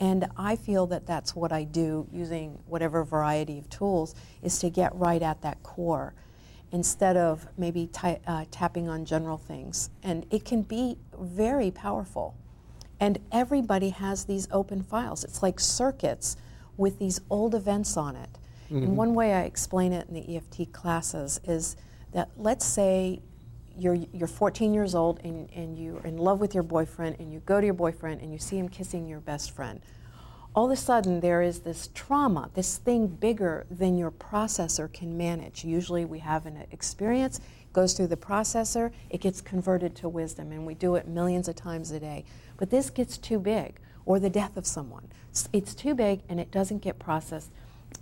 [0.00, 4.70] And I feel that that's what I do using whatever variety of tools is to
[4.70, 6.14] get right at that core.
[6.72, 9.90] Instead of maybe ti- uh, tapping on general things.
[10.02, 12.36] And it can be very powerful.
[13.00, 15.24] And everybody has these open files.
[15.24, 16.36] It's like circuits
[16.76, 18.28] with these old events on it.
[18.66, 18.76] Mm-hmm.
[18.78, 21.76] And one way I explain it in the EFT classes is
[22.12, 23.20] that let's say
[23.76, 27.40] you're, you're 14 years old and, and you're in love with your boyfriend, and you
[27.40, 29.80] go to your boyfriend and you see him kissing your best friend.
[30.58, 35.16] All of a sudden, there is this trauma, this thing bigger than your processor can
[35.16, 35.64] manage.
[35.64, 37.40] Usually, we have an experience,
[37.72, 41.54] goes through the processor, it gets converted to wisdom, and we do it millions of
[41.54, 42.24] times a day.
[42.56, 45.06] But this gets too big, or the death of someone.
[45.52, 47.52] It's too big and it doesn't get processed.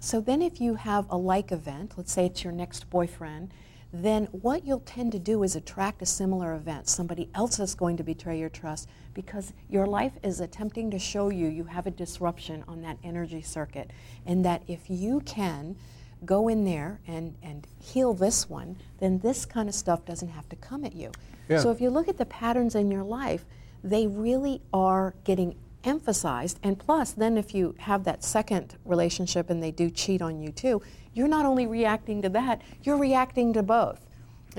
[0.00, 3.50] So then, if you have a like event, let's say it's your next boyfriend,
[3.92, 6.88] then what you'll tend to do is attract a similar event.
[6.88, 11.30] Somebody else is going to betray your trust because your life is attempting to show
[11.30, 13.90] you you have a disruption on that energy circuit.
[14.26, 15.76] And that if you can
[16.24, 20.48] go in there and, and heal this one, then this kind of stuff doesn't have
[20.48, 21.12] to come at you.
[21.48, 21.60] Yeah.
[21.60, 23.44] So if you look at the patterns in your life,
[23.84, 25.54] they really are getting
[25.86, 26.58] emphasized.
[26.62, 30.50] And plus, then if you have that second relationship and they do cheat on you
[30.50, 30.82] too,
[31.14, 34.04] you're not only reacting to that, you're reacting to both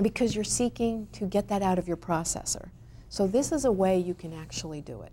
[0.02, 2.70] because you're seeking to get that out of your processor.
[3.08, 5.12] So, this is a way you can actually do it.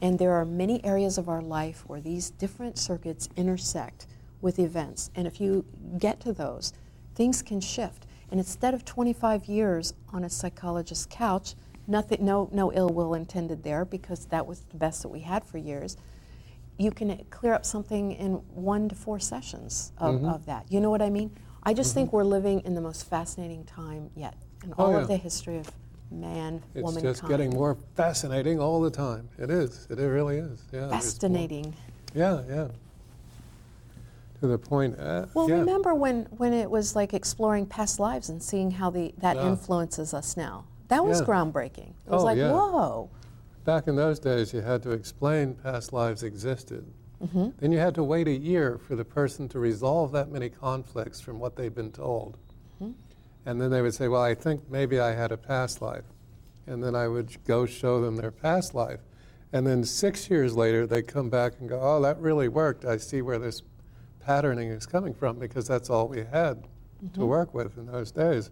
[0.00, 4.06] And there are many areas of our life where these different circuits intersect
[4.40, 5.10] with events.
[5.14, 5.64] And if you
[5.98, 6.72] get to those,
[7.14, 8.06] things can shift.
[8.30, 11.54] And instead of 25 years on a psychologist's couch,
[11.86, 15.44] nothing, no, no ill will intended there because that was the best that we had
[15.44, 15.96] for years.
[16.78, 20.28] You can clear up something in one to four sessions of, mm-hmm.
[20.28, 20.66] of that.
[20.70, 21.30] You know what I mean?
[21.62, 22.00] I just mm-hmm.
[22.00, 24.98] think we're living in the most fascinating time yet in all oh, yeah.
[24.98, 25.70] of the history of
[26.12, 27.06] man, it's womankind.
[27.06, 29.28] It's just getting more fascinating all the time.
[29.38, 29.86] It is.
[29.90, 30.62] It really is.
[30.72, 30.88] Yeah.
[30.90, 31.74] Fascinating.
[32.14, 32.68] Yeah, yeah.
[34.40, 34.98] To the point.
[34.98, 35.56] Uh, well, yeah.
[35.56, 40.12] remember when, when it was like exploring past lives and seeing how the, that influences
[40.12, 40.64] us now?
[40.92, 41.26] That was yeah.
[41.26, 41.88] groundbreaking.
[41.88, 42.52] It was oh, like, yeah.
[42.52, 43.08] whoa.
[43.64, 46.84] Back in those days, you had to explain past lives existed.
[47.24, 47.48] Mm-hmm.
[47.58, 51.18] Then you had to wait a year for the person to resolve that many conflicts
[51.18, 52.36] from what they'd been told.
[52.82, 52.92] Mm-hmm.
[53.46, 56.04] And then they would say, Well, I think maybe I had a past life.
[56.66, 59.00] And then I would go show them their past life.
[59.50, 62.84] And then six years later, they'd come back and go, Oh, that really worked.
[62.84, 63.62] I see where this
[64.20, 67.14] patterning is coming from because that's all we had mm-hmm.
[67.14, 68.50] to work with in those days.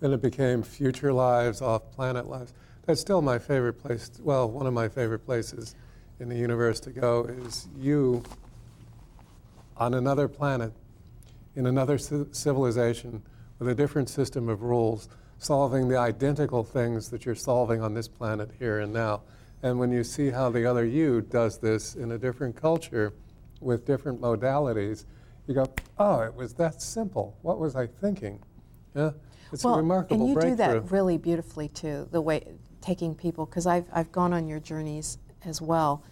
[0.00, 2.52] Then it became future lives, off planet lives.
[2.86, 4.10] That's still my favorite place.
[4.22, 5.74] Well, one of my favorite places
[6.18, 8.22] in the universe to go is you
[9.76, 10.72] on another planet,
[11.54, 13.22] in another civilization,
[13.58, 15.08] with a different system of rules,
[15.38, 19.22] solving the identical things that you're solving on this planet here and now.
[19.62, 23.12] And when you see how the other you does this in a different culture
[23.60, 25.04] with different modalities,
[25.46, 25.66] you go,
[25.98, 27.36] oh, it was that simple.
[27.42, 28.40] What was I thinking?
[28.94, 29.10] Yeah?
[29.52, 32.46] It's well, a remarkable And you do that really beautifully too, the way
[32.80, 36.02] taking people, because I've, I've gone on your journeys as well.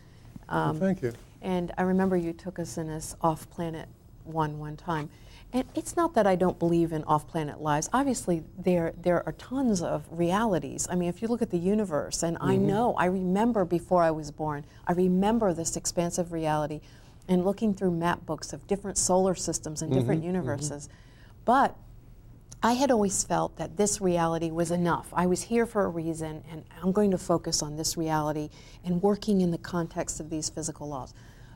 [0.48, 1.12] Um, thank you.
[1.42, 3.88] And I remember you took us in this off planet
[4.24, 5.08] one one time.
[5.52, 7.88] And it's not that I don't believe in off planet lives.
[7.94, 10.86] Obviously, there, there are tons of realities.
[10.90, 12.50] I mean, if you look at the universe, and mm-hmm.
[12.50, 16.82] I know, I remember before I was born, I remember this expansive reality
[17.28, 20.34] and looking through map books of different solar systems and different mm-hmm.
[20.34, 20.88] universes.
[20.88, 21.42] Mm-hmm.
[21.46, 21.76] But
[22.62, 25.08] I had always felt that this reality was enough.
[25.12, 28.50] I was here for a reason, and I'm going to focus on this reality
[28.84, 31.14] and working in the context of these physical laws.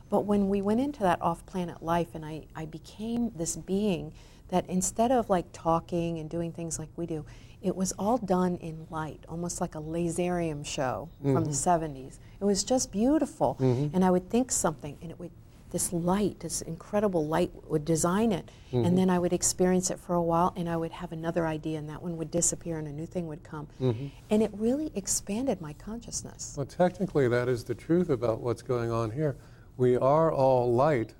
[0.09, 4.13] But when we went into that off planet life, and I, I became this being
[4.49, 7.25] that instead of like talking and doing things like we do,
[7.61, 11.33] it was all done in light, almost like a laserium show mm-hmm.
[11.33, 11.89] from the 70s.
[11.89, 12.43] Mm-hmm.
[12.43, 13.57] It was just beautiful.
[13.59, 13.95] Mm-hmm.
[13.95, 15.31] And I would think something, and it would
[15.73, 18.85] this light, this incredible light, would design it, mm-hmm.
[18.85, 21.79] and then I would experience it for a while, and I would have another idea,
[21.79, 23.67] and that one would disappear, and a new thing would come.
[23.81, 24.07] Mm-hmm.
[24.29, 26.53] And it really expanded my consciousness.
[26.55, 29.35] Well, technically, that is the truth about what's going on here.
[29.75, 31.15] We are all light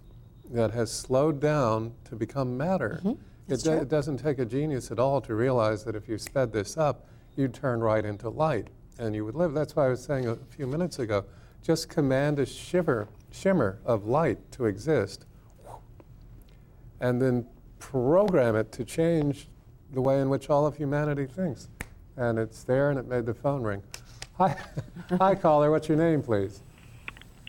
[0.51, 3.01] that has slowed down to become matter.
[3.03, 3.51] Mm-hmm.
[3.51, 6.53] It, do, it doesn't take a genius at all to realize that if you sped
[6.53, 8.67] this up, you'd turn right into light
[8.99, 9.53] and you would live.
[9.53, 11.25] That's why I was saying a few minutes ago
[11.63, 15.25] just command a shiver shimmer of light to exist,
[17.01, 17.45] and then
[17.79, 19.49] program it to change
[19.91, 21.69] the way in which all of humanity thinks.
[22.15, 23.83] And it's there, and it made the phone ring.
[24.37, 24.55] Hi,
[25.17, 25.71] hi, caller.
[25.71, 26.61] What's your name, please?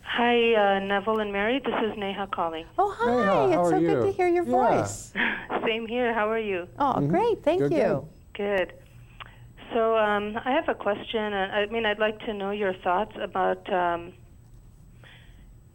[0.03, 1.61] Hi, uh, Neville and Mary.
[1.65, 2.67] This is Neha calling.
[2.79, 3.49] Oh, hi.
[3.51, 3.89] Neha, it's so you?
[3.89, 4.81] good to hear your yeah.
[4.81, 5.13] voice.
[5.67, 6.15] Same here.
[6.15, 6.67] How are you?
[6.79, 7.09] Oh, mm-hmm.
[7.09, 7.43] great.
[7.43, 8.09] Thank good, you.
[8.33, 8.69] Good.
[8.69, 8.73] good.
[9.73, 11.35] So, um, I have a question.
[11.35, 14.13] I mean, I'd like to know your thoughts about um,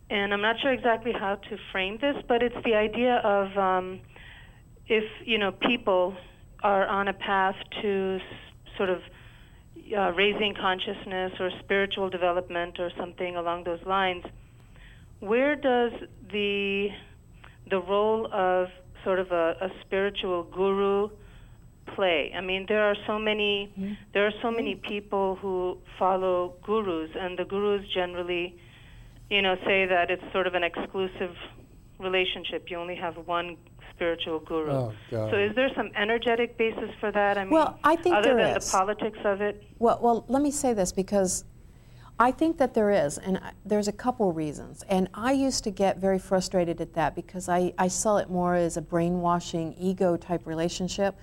[0.10, 4.00] and I'm not sure exactly how to frame this, but it's the idea of um,
[4.88, 6.16] if you know people
[6.64, 9.00] are on a path to s- sort of
[9.98, 14.24] uh, raising consciousness or spiritual development or something along those lines,
[15.20, 15.92] where does
[16.32, 16.88] the
[17.70, 18.68] the role of
[19.04, 21.10] sort of a, a spiritual guru
[21.96, 22.32] play?
[22.36, 23.72] I mean, there are so many
[24.14, 28.56] there are so many people who follow gurus, and the gurus generally,
[29.30, 31.36] you know, say that it's sort of an exclusive
[32.00, 32.70] relationship.
[32.70, 33.58] You only have one
[33.94, 34.72] spiritual guru.
[34.72, 35.32] Oh, God.
[35.32, 37.38] So, is there some energetic basis for that?
[37.38, 38.72] I mean, Well, I think other there than is.
[38.72, 39.64] the politics of it.
[39.78, 41.44] Well, well, let me say this because
[42.18, 44.84] I think that there is, and I, there's a couple reasons.
[44.90, 48.56] And I used to get very frustrated at that because I, I saw it more
[48.56, 51.16] as a brainwashing, ego type relationship,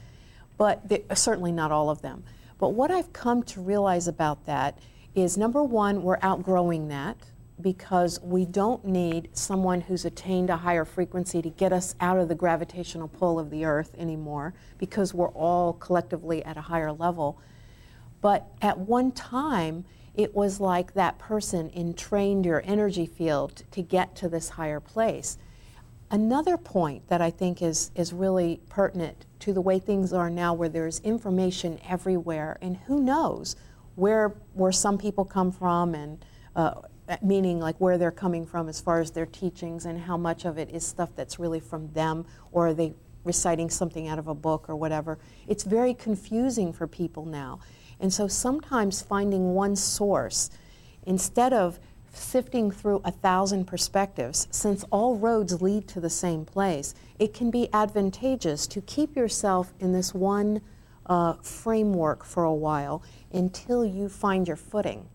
[0.58, 2.24] but the, certainly not all of them.
[2.58, 4.78] But what I've come to realize about that
[5.14, 7.16] is number one, we're outgrowing that
[7.60, 12.28] because we don't need someone who's attained a higher frequency to get us out of
[12.28, 17.38] the gravitational pull of the earth anymore because we're all collectively at a higher level.
[18.20, 24.16] But at one time, it was like that person entrained your energy field to get
[24.16, 25.38] to this higher place.
[26.10, 30.54] Another point that I think is, is really pertinent to the way things are now,
[30.54, 33.56] where there's information everywhere, and who knows
[33.96, 36.74] where, where some people come from, and uh,
[37.22, 40.58] meaning like where they're coming from as far as their teachings, and how much of
[40.58, 42.94] it is stuff that's really from them, or are they
[43.26, 45.18] reciting something out of a book or whatever.
[45.46, 47.58] It's very confusing for people now.
[48.00, 50.48] And so sometimes finding one source,
[51.04, 51.78] instead of
[52.12, 57.50] sifting through a thousand perspectives, since all roads lead to the same place, it can
[57.50, 60.62] be advantageous to keep yourself in this one
[61.06, 65.08] uh, framework for a while until you find your footing.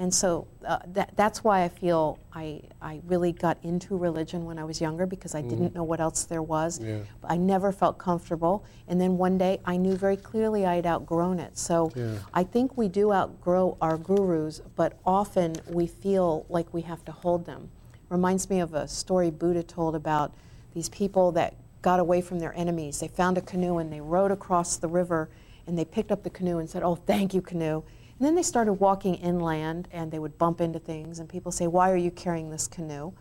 [0.00, 4.58] And so uh, that, that's why I feel I, I really got into religion when
[4.58, 6.80] I was younger because I didn't know what else there was.
[6.80, 7.00] Yeah.
[7.22, 8.64] I never felt comfortable.
[8.88, 11.58] And then one day I knew very clearly I had outgrown it.
[11.58, 12.14] So Yeah.
[12.32, 17.12] I think we do outgrow our gurus, but often we feel like we have to
[17.12, 17.68] hold them.
[18.08, 20.32] Reminds me of a story Buddha told about
[20.72, 23.00] these people that got away from their enemies.
[23.00, 25.28] They found a canoe and they rowed across the river
[25.66, 27.82] and they picked up the canoe and said, Oh, thank you, canoe.
[28.20, 31.66] And then they started walking inland and they would bump into things and people say,
[31.66, 33.12] Why are you carrying this canoe?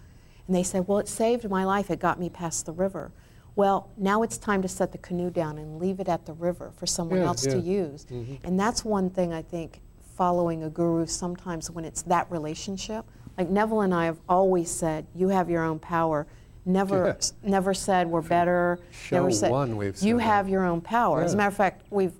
[0.45, 1.89] And they said, Well, it saved my life.
[1.89, 3.13] It got me past the river.
[3.55, 6.71] Well, now it's time to set the canoe down and leave it at the river
[6.75, 7.81] for someone Yeah, else to yeah.
[7.81, 8.05] use.
[8.11, 8.45] Mm-hmm.
[8.45, 9.79] And that's one thing I think
[10.17, 13.05] following a guru sometimes when it's that relationship.
[13.37, 16.27] Like Neville and I have always said, you have your own power.
[16.65, 17.49] Never, Yeah.
[17.49, 18.79] never said we're better.
[18.91, 20.23] Show never said one we've you that.
[20.23, 21.23] have your own power.
[21.23, 22.11] As a matter of fact, we've,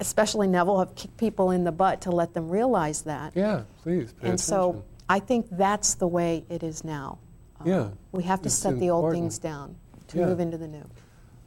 [0.00, 3.32] especially Neville, have kicked people in the butt to let them realize that.
[3.34, 4.14] Yeah, please.
[4.22, 4.84] And so.
[5.10, 7.18] I think that's the way it is now.
[7.60, 9.74] Uh, Yeah, We have to set the old things down
[10.08, 10.26] to Yeah.
[10.26, 10.84] move into the new.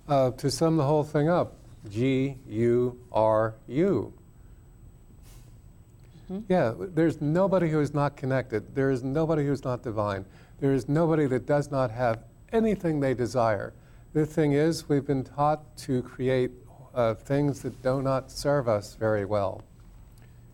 [0.07, 1.53] Uh, to sum the whole thing up,
[1.87, 4.13] G U R U.
[6.47, 8.73] Yeah, there's nobody who is not connected.
[8.73, 10.25] There is nobody who is not divine.
[10.59, 13.73] There is nobody that does not have anything they desire.
[14.13, 16.51] The thing is, we've been taught to create
[16.93, 19.61] uh, things that do not serve us very well.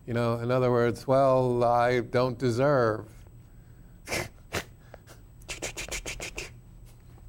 [0.06, 3.04] You know, in other words, well, I don't deserve.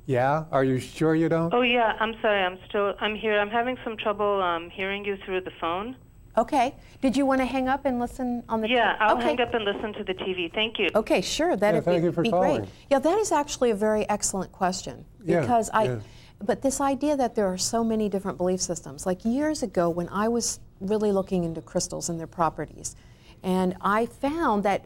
[0.06, 0.46] yeah?
[0.52, 1.54] Are you sure you don't?
[1.54, 2.42] Oh yeah, I'm sorry.
[2.42, 3.38] I'm still I'm here.
[3.40, 5.96] I'm having some trouble um, hearing you through the phone.
[6.38, 6.74] Okay.
[7.02, 9.26] Did you want to hang up and listen on the Yeah, I'll okay.
[9.26, 10.54] hang up and listen to the TV.
[10.54, 10.88] Thank you.
[10.96, 11.58] Okay, sure.
[11.58, 12.58] That'd thank be, you for be calling.
[12.62, 12.70] great.
[12.90, 15.84] Yeah, that is actually a very excellent question Yeah, because I.
[15.84, 16.00] yeah.
[16.42, 20.08] But this idea that there are so many different belief systems, like years ago when
[20.10, 22.96] I was really looking into crystals and their properties,
[23.44, 24.86] and I found that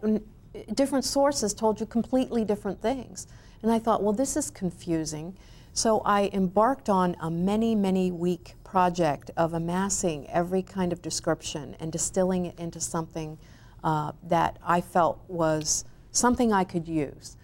[0.74, 3.28] different sources told you completely different things.
[3.62, 5.36] And I thought, well, this is confusing.
[5.74, 11.76] So I embarked on a many, many week project of amassing every kind of description
[11.80, 13.38] and distilling it into something
[13.84, 17.38] uh, that I felt was something I could use.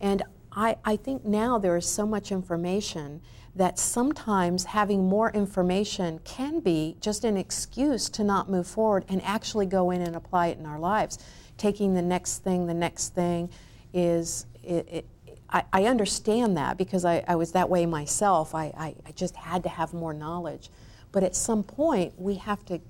[0.00, 0.22] And
[0.52, 3.20] I, I think now there is so much information
[3.56, 9.22] that sometimes having more information can be just an excuse to not move forward and
[9.22, 11.18] actually go in and apply it in our lives.
[11.56, 13.48] Taking the next thing, the next thing
[13.92, 15.06] is, it, it,
[15.50, 18.56] I, I understand that because I, I was that way myself.
[18.56, 20.70] I, I, I just had to have more knowledge.
[21.12, 22.80] But at some point, we have to,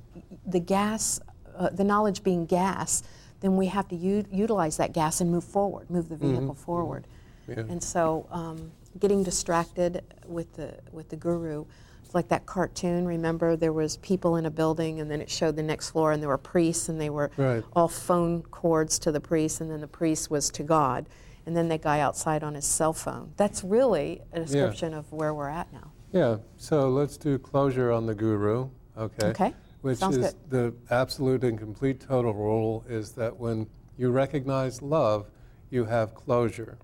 [0.47, 1.21] the gas,
[1.59, 3.03] uh, the knowledge being gas,
[3.41, 7.07] then we have to u- utilize that gas and move forward, move the vehicle forward.
[7.47, 7.61] Yeah.
[7.69, 11.65] And so, um, getting distracted with the with the guru,
[12.05, 13.07] it's like that cartoon.
[13.07, 16.23] Remember, there was people in a building, and then it showed the next floor, and
[16.23, 17.65] there were priests, and they were Right.
[17.75, 21.07] all phone cords to the priest, and then the priest was to God,
[21.47, 23.33] and then the guy outside on his cell phone.
[23.37, 25.91] That's really a description of where we're at now.
[26.13, 29.27] Yeah, so let's do closure on the guru, okay?
[29.29, 30.51] Okay, Which sounds is good.
[30.51, 33.67] the absolute and complete total rule is that when
[33.99, 35.29] you recognize love,
[35.71, 36.79] you have closure,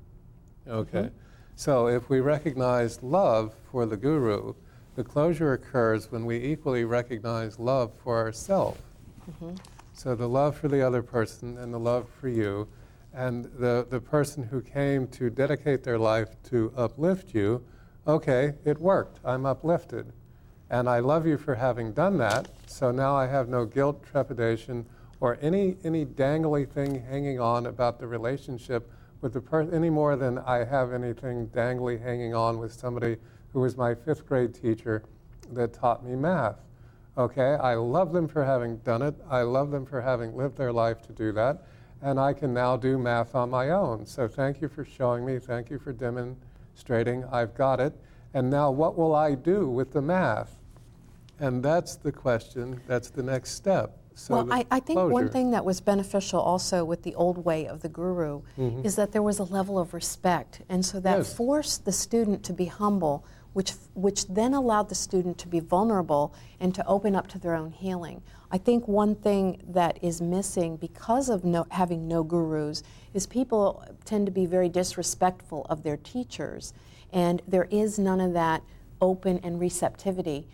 [0.67, 0.99] okay?
[0.99, 1.17] Mm-hmm.
[1.61, 4.55] So if we recognize love for the guru,
[4.95, 8.81] the closure occurs when we equally recognize love for ourselves.
[9.31, 9.57] Mm-hmm.
[9.93, 12.67] So the love for the other person and the love for you,
[13.13, 17.63] and the, the person who came to dedicate their life to uplift you,
[18.07, 19.21] okay, it worked.
[19.23, 20.15] I'm uplifted.
[20.71, 24.87] And I love you for having done that, so now I have no guilt, trepidation,
[25.21, 28.91] or any, any dangly thing hanging on about the relationship
[29.21, 33.17] with the person any more than I have anything dangly hanging on with somebody
[33.53, 35.03] who was my fifth grade teacher
[35.53, 36.57] that taught me math.
[37.19, 39.15] Okay, I love them for having done it.
[39.29, 41.67] I love them for having lived their life to do that.
[42.03, 44.07] And I can now do math on my own.
[44.07, 45.39] So thank you for showing me.
[45.39, 47.25] Thank you for demonstrating.
[47.31, 47.93] I've got it.
[48.33, 50.57] And now what will I do with the math?
[51.41, 52.81] And that's the question.
[52.87, 54.00] That's the next step.
[54.21, 57.67] So well, I, I think one thing that was beneficial also with the old way
[57.67, 58.85] of the guru Mm-hmm.
[58.85, 60.61] is that there was a level of respect.
[60.69, 61.35] And so that Yes.
[61.35, 66.35] forced the student to be humble, which, which then allowed the student to be vulnerable
[66.61, 68.21] and to open up to their own healing.
[68.51, 72.83] I think one thing that is missing because of no, having no gurus
[73.15, 76.75] is people tend to be very disrespectful of their teachers.
[77.11, 78.63] And there is none of that
[79.01, 80.47] open and receptivity.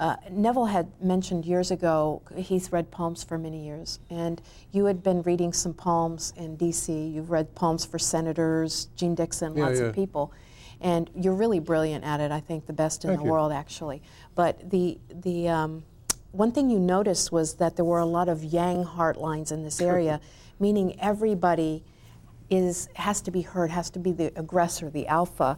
[0.00, 4.42] Uh, Neville had mentioned years ago, he's read poems for many years, and
[4.72, 7.12] you had been reading some poems in DC.
[7.14, 9.86] You've read poems for senators, Jeane Dixon, Yeah, lots yeah.
[9.86, 10.32] of people.
[10.80, 13.30] And you're really brilliant at it, I think the best in Thank the you.
[13.30, 14.02] world, actually.
[14.34, 15.84] But the, the um,
[16.32, 19.62] one thing you noticed was that there were a lot of yang heart lines in
[19.62, 20.20] this area,
[20.58, 21.84] meaning everybody
[22.50, 25.56] is, has to be heard, has to be the aggressor, the alpha.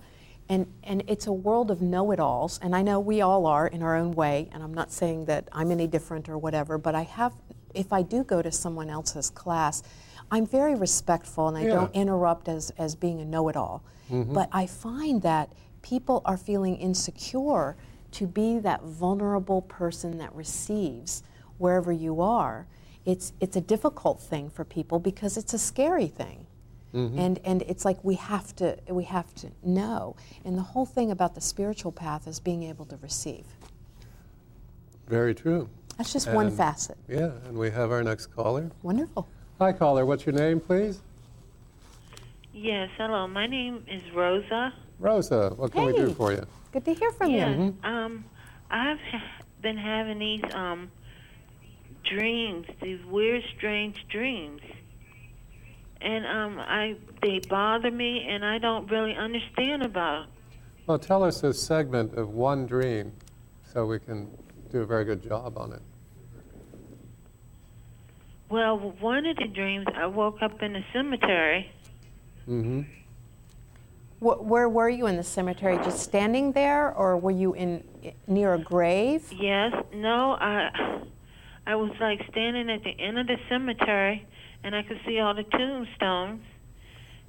[0.49, 3.67] And, and it's a world of know it alls, and I know we all are
[3.67, 6.95] in our own way, and I'm not saying that I'm any different or whatever, but
[6.95, 7.35] I have,
[7.75, 9.83] if I do go to someone else's class,
[10.31, 11.75] I'm very respectful and I Yeah.
[11.75, 13.83] don't interrupt as, as being a know it all.
[14.11, 14.35] Mm-hmm.
[14.35, 17.77] But I find that people are feeling insecure
[18.13, 21.23] to be that vulnerable person that receives
[21.59, 22.67] wherever you are.
[23.05, 26.46] It's, it's a difficult thing for people because it's a scary thing.
[26.97, 30.17] And, and it's like we have to we have to know.
[30.45, 33.45] And the whole thing about the spiritual path is being able to receive.
[35.07, 35.69] Very true.
[35.99, 36.97] That's just one facet.
[37.09, 38.71] Yeah, and we have our next caller.
[38.83, 39.29] Wonderful.
[39.59, 40.05] Hi, caller.
[40.05, 41.01] What's your name, please?
[42.53, 43.27] Yes, hello.
[43.27, 44.73] My name is Rosa.
[44.99, 45.53] Rosa.
[45.57, 46.45] What can we do for you?
[46.73, 47.51] Good to hear from yeah.
[47.51, 47.77] you.
[47.83, 48.25] Um,
[48.71, 50.91] I've ha- been having these um
[52.05, 54.61] dreams, these weird, strange dreams,
[56.01, 60.27] and um, I they bother me, and I don't really understand about.
[60.87, 63.13] Well, tell us a segment of one dream
[63.73, 64.31] so we can
[64.71, 65.83] do a very good job on it.
[68.49, 71.71] Well, one of the dreams, I woke up in a cemetery.
[72.49, 72.83] Mm-hmm.
[74.21, 75.77] Wh- where were you in the cemetery?
[75.79, 77.83] Just standing there, or were you in
[78.29, 79.33] near a grave?
[79.33, 81.03] Yes, no, I
[81.67, 84.25] I was like standing at the end of the cemetery,
[84.67, 86.43] and I could see all the tombstones.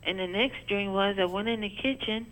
[0.03, 2.25] And the next dream was I went in the kitchen,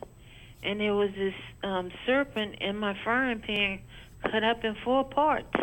[0.64, 3.82] and there was this um, serpent in my frying pan,
[4.24, 5.53] cut up in four parts.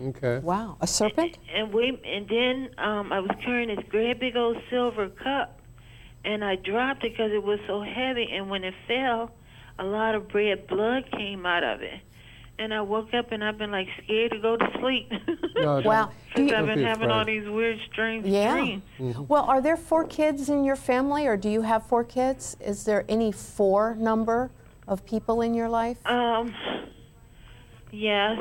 [0.00, 0.38] Okay.
[0.38, 1.38] Wow, a serpent?
[1.52, 5.58] And we, and then um, I was carrying this great big old silver cup,
[6.24, 8.28] and I dropped it because it was so heavy.
[8.30, 9.32] And when it fell,
[9.78, 12.00] a lot of red blood came out of it.
[12.58, 15.10] And I woke up and I've been like scared to go to sleep.
[15.56, 16.10] No, Wow.
[16.28, 18.52] Because you- I've been be having all these weird, strange Yeah.
[18.52, 18.82] dreams.
[19.28, 22.56] Well, are there four kids in your family, or do you have four kids?
[22.60, 24.50] Is there any four number
[24.86, 25.96] of people in your life?
[26.06, 26.54] Um,
[27.90, 28.38] yes,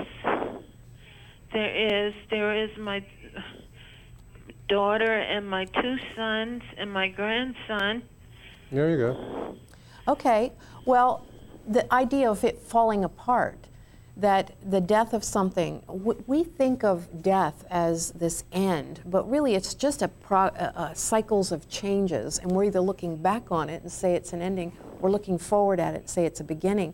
[1.54, 2.14] there is.
[2.30, 3.06] There is my
[4.68, 8.04] daughter and my two sons and my grandson.
[8.72, 9.56] There you go.
[10.08, 10.52] Okay.
[10.86, 11.26] Well,
[11.68, 13.65] the idea of it falling apart,
[14.18, 15.84] that the death of something,
[16.26, 20.50] we think of death as this end, but really it's just a, pro,
[20.94, 24.72] cycles of changes, and we're either looking back on it and say it's an ending,
[25.02, 26.94] or looking forward at it and say it's a beginning.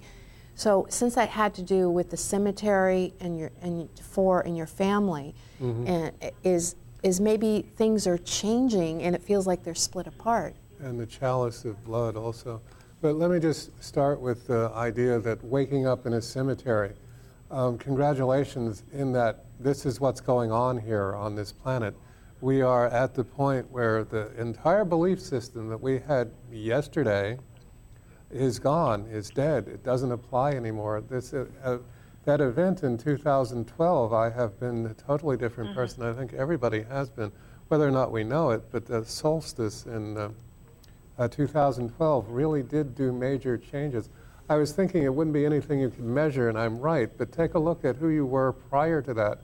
[0.55, 4.67] So, since that had to do with the cemetery and your and four and your
[4.67, 5.87] family, mm-hmm.
[5.87, 10.55] and is is maybe things are changing and it feels like they're split apart.
[10.79, 12.61] And the chalice of blood also.
[13.01, 16.93] But let me just start with the idea that waking up in a cemetery.
[17.51, 21.93] Um, congratulations, in that this is what's going on here on this planet.
[22.39, 27.37] We are at the point where the entire belief system that we had yesterday
[28.31, 29.67] is gone, is dead.
[29.67, 31.01] It doesn't apply anymore.
[31.01, 31.79] This, uh, uh,
[32.23, 36.03] that event in 2012, I have been a totally different person.
[36.03, 37.33] I think everybody has been,
[37.67, 40.29] whether or not we know it, but the solstice in uh,
[41.19, 44.09] uh, 2012 really did do major changes.
[44.49, 47.53] I was thinking it wouldn't be anything you could measure, and I'm right, but take
[47.53, 49.39] a look at who you were prior to that.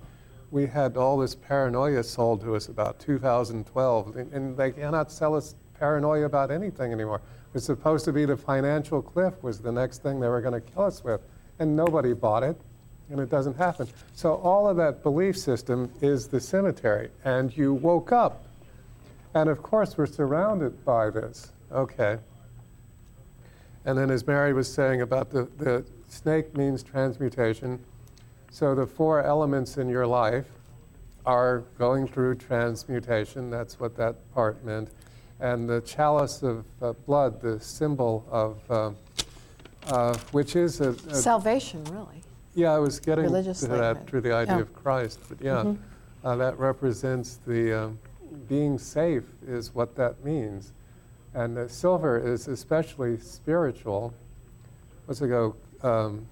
[0.52, 5.36] We had all this paranoia sold to us about 2012, and, and they cannot sell
[5.36, 7.18] us paranoia about anything anymore.
[7.18, 10.62] It was supposed to be the financial cliff was the next thing they were going
[10.62, 11.22] to kill us with,
[11.60, 12.60] and nobody bought it,
[13.10, 13.88] and it doesn't happen.
[14.14, 18.46] So all of that belief system is the cemetery, and you woke up,
[19.34, 21.52] and of course we're surrounded by this.
[21.72, 22.18] Okay.
[23.88, 27.80] And then, as Mary was saying about the, the snake means transmutation.
[28.52, 30.48] So the four elements in your life
[31.26, 33.50] are going through transmutation.
[33.50, 34.90] That's what that part meant.
[35.40, 38.92] And the chalice of uh, blood, the symbol of, uh,
[39.88, 42.24] uh, which is a, a Salvation, really.
[42.56, 43.32] yeah, I was getting to
[43.68, 44.62] that through the idea Yeah.
[44.64, 45.78] of Christ, but yeah, Mhm.
[46.26, 48.00] uh, that represents the um,
[48.50, 50.74] being safe is what that means,
[51.38, 54.12] and uh, silver is especially spiritual.
[55.06, 55.56] What's it go?
[55.84, 56.26] Um,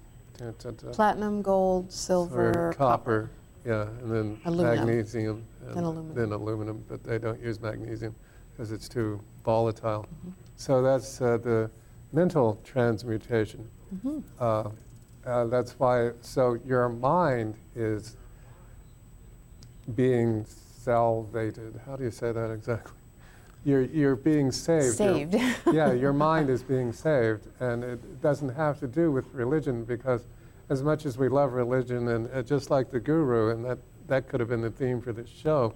[0.92, 3.30] Platinum, gold, silver, or copper,
[3.64, 4.86] yeah, and then Aluminum.
[4.86, 6.14] magnesium, and Then aluminum.
[6.14, 8.14] then aluminum, but they don't use magnesium
[8.52, 10.02] because it's too volatile.
[10.02, 10.30] Mm-hmm.
[10.56, 11.70] So that's uh, the
[12.12, 13.66] mental transmutation.
[14.04, 14.22] Mhm.
[14.38, 14.68] Uh,
[15.24, 18.16] uh, that's why, so your mind is
[19.94, 21.80] being salvated.
[21.86, 22.92] How do you say that exactly?
[23.66, 24.84] You're, you're being saved.
[24.84, 25.34] Your- Saved.
[25.72, 30.24] yeah, your mind is being saved, and it doesn't have to do with religion because,
[30.70, 34.28] as much as we love religion, and uh, just like the guru, and that, that
[34.28, 35.74] could have been the theme for this show,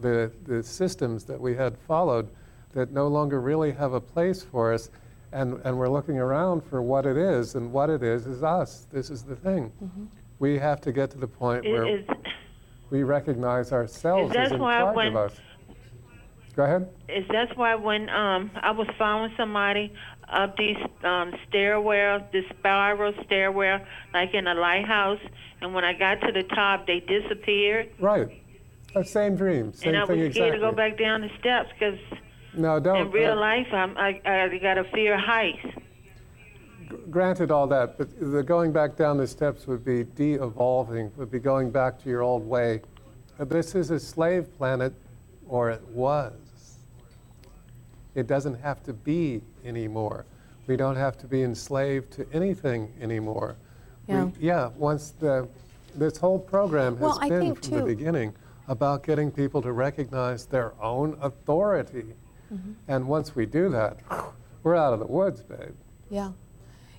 [0.00, 2.28] the, the systems that we had followed
[2.72, 4.90] that no longer really have a place for us,
[5.30, 8.88] and, and we're looking around for what it is, and what it is is us.
[8.90, 9.70] This is the thing.
[9.84, 10.06] Mm-hmm.
[10.40, 12.04] We have to get to the point It where is,
[12.90, 15.36] we recognize ourselves Is as in charge when- of us.
[16.60, 16.90] Go ahead.
[17.08, 19.94] is that's why when um I was following somebody
[20.28, 23.80] up these um stairwell, this spiral stairwell,
[24.12, 25.20] like in a lighthouse,
[25.62, 28.42] and when I got to the top, they disappeared, Right.
[28.94, 29.72] Uh, same dream.
[29.72, 30.50] Same and I was scared exactly.
[30.50, 31.98] to go back down the steps because
[32.52, 33.06] No, don't.
[33.06, 35.66] in real uh, life I'm I, I got a fear of heights.
[37.10, 41.38] granted all that, but the going back down the steps would be de-evolving, would be
[41.38, 42.82] going back to your old way.
[43.38, 44.92] This is a slave planet,
[45.48, 46.34] or it was.
[48.14, 50.24] It doesn't have to be anymore.
[50.66, 53.56] We don't have to be enslaved to anything anymore.
[54.06, 54.30] We- Yeah.
[54.38, 54.70] yeah.
[54.76, 55.48] Once the
[55.96, 58.32] this whole program has Well, been from the beginning
[58.68, 62.14] about getting people to recognize their own authority,
[62.52, 62.72] Mm-hmm.
[62.86, 63.96] and once we do that,
[64.62, 65.74] we're out of the woods, babe.
[66.08, 66.30] Yeah.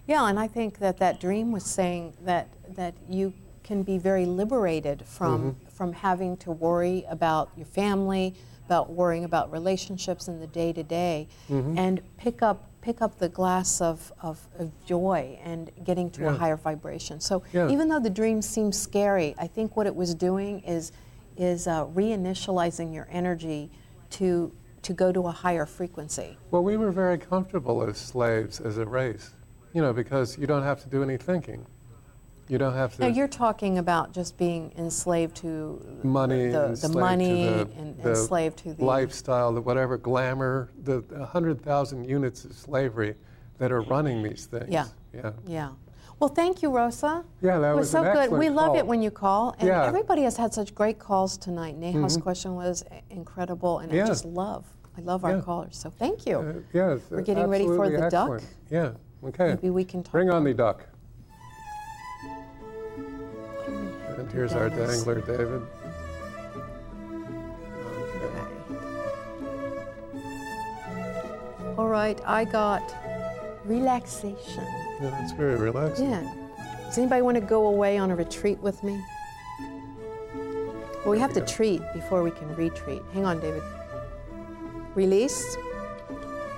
[0.07, 3.33] Yeah, and I think that that dream was saying that, that you
[3.63, 5.67] can be very liberated from, Mm-hmm.
[5.69, 8.35] from having to worry about your family,
[8.71, 13.27] about worrying about relationships in the day to day, and pick up, pick up the
[13.27, 17.19] glass of, of, of joy and getting to a higher vibration.
[17.19, 17.67] So Yeah.
[17.67, 20.93] even though the dream seems scary, I think what it was doing is,
[21.35, 23.69] is uh, reinitializing your energy
[24.11, 24.53] to,
[24.83, 26.37] to go to a higher frequency.
[26.51, 29.31] Well, we were very comfortable as slaves as a race,
[29.73, 31.65] you know, because you don't have to do any thinking.
[32.51, 36.89] You don't have to Now you're talking about just being enslaved to money, the, the
[36.89, 42.51] money the, and the enslaved to the lifestyle, the whatever glamour, the 100,000 units of
[42.51, 43.15] slavery
[43.57, 44.65] that are running these things.
[44.67, 44.87] Yeah.
[45.13, 45.31] Yeah.
[45.47, 45.69] Yeah.
[46.19, 47.23] Well, thank you, Rosa.
[47.41, 48.29] Yeah, that it was was so good.
[48.29, 49.75] We excellent love it when you call, and Yeah.
[49.75, 49.87] Mm-hmm.
[49.87, 51.77] everybody has had such great calls tonight.
[51.77, 54.03] Neha's question was incredible, and Yeah.
[54.03, 54.65] I just love,
[54.97, 55.41] I love our Yeah.
[55.41, 55.77] callers.
[55.77, 56.39] So thank you.
[56.39, 56.99] Uh, yes.
[57.09, 58.41] We're getting ready for the duck?
[58.69, 58.91] Yeah.
[59.23, 59.47] Okay.
[59.47, 60.11] Maybe we can talk.
[60.11, 60.85] Bring on the duck.
[64.21, 65.63] And here's our dangler, David.
[68.21, 68.45] Okay.
[71.75, 72.83] All right, I got
[73.65, 74.63] relaxation.
[75.01, 76.11] Yeah, that's very relaxing.
[76.11, 76.31] Yeah.
[76.85, 79.03] Does anybody want to go away on a retreat with me?
[81.03, 81.47] Well, we have to go.
[81.47, 83.01] treat before we can retreat.
[83.13, 83.63] Hang on, David.
[84.93, 85.57] Release,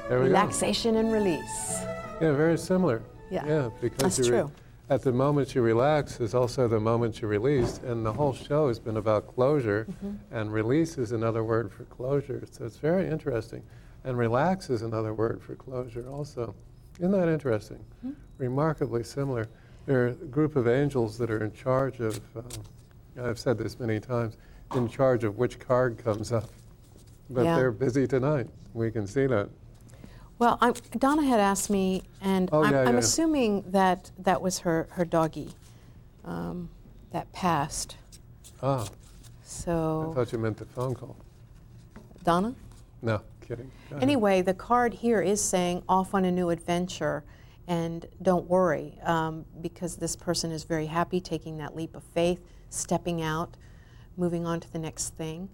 [0.09, 1.78] There we relaxation, and release.
[2.20, 3.01] Yeah, very similar.
[3.32, 3.47] Yeah.
[3.47, 4.51] Yeah, because That's you re- true.
[4.90, 8.68] At the moment you relax is also the moment you release, and the whole show
[8.68, 10.36] has been about closure, Mm-hmm.
[10.36, 12.44] and release is another word for closure.
[12.52, 13.64] So it's very interesting,
[14.04, 16.54] and relax is another word for closure also.
[17.00, 17.80] Isn't that interesting?
[18.06, 18.12] Mm-hmm.
[18.38, 19.48] Remarkably similar.
[19.86, 22.20] There are a group of angels that are in charge of.
[22.36, 22.42] Uh,
[23.22, 24.38] I've said this many times.
[24.76, 26.50] In charge of which card comes up,
[27.30, 27.56] but Yeah.
[27.56, 28.48] they're busy tonight.
[28.74, 29.50] We can see that.
[30.40, 33.00] Well, I'm, Donna had asked me, and Oh, I'm, yeah, I'm yeah.
[33.00, 35.52] assuming that that was her, her doggie
[36.26, 36.70] um,
[37.12, 37.98] that passed.
[38.62, 38.88] Oh,
[39.44, 41.16] So I thought you meant the phone call.
[42.24, 42.56] Donna?
[43.02, 43.70] No, kidding.
[44.02, 47.24] Anyway, the card here is saying off on a new adventure,
[47.68, 52.42] and don't worry, um, because this person is very happy taking that leap of faith,
[52.70, 53.56] stepping out,
[54.18, 55.50] moving on to the next thing.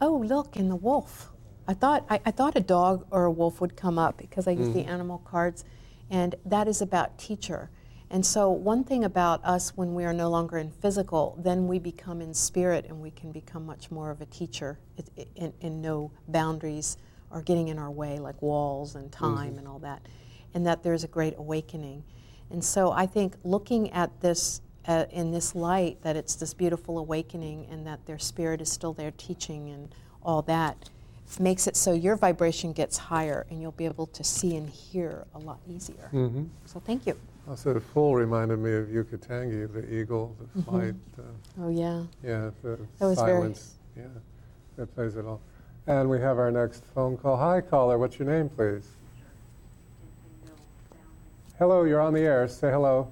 [0.00, 1.30] Oh, look, and the wolf.
[1.68, 4.52] I thought I, I thought a dog or a wolf would come up because I
[4.52, 5.64] use the animal cards,
[6.10, 7.70] and that is about teacher.
[8.10, 11.78] And so, one thing about us when we are no longer in physical, then we
[11.78, 14.78] become in spirit and we can become much more of a teacher
[15.36, 16.96] in, in no boundaries
[17.30, 20.00] or getting in our way, like walls and time and all that.
[20.54, 22.02] And that there's a great awakening.
[22.48, 26.98] And so, I think looking at this uh, in this light, that it's this beautiful
[26.98, 30.88] awakening and that their spirit is still there teaching and all that,
[31.38, 35.26] makes it so your vibration gets higher and you'll be able to see and hear
[35.34, 36.08] a lot easier.
[36.12, 36.44] Mm-hmm.
[36.66, 37.16] So, thank you.
[37.48, 40.94] Also, the fool reminded me of Yucatangi, the eagle, the flight.
[41.18, 41.22] Uh,
[41.62, 42.02] Oh, yeah.
[42.22, 42.84] yeah, the Mm-hmm.
[42.98, 43.74] That was very- silence.
[43.96, 44.04] Yeah,
[44.76, 45.40] that plays it all.
[45.86, 47.36] And we have our next phone call.
[47.36, 47.98] Hi, caller.
[47.98, 48.86] What's your name, please?
[51.58, 52.46] Hello, you're on the air.
[52.48, 53.10] Say hello.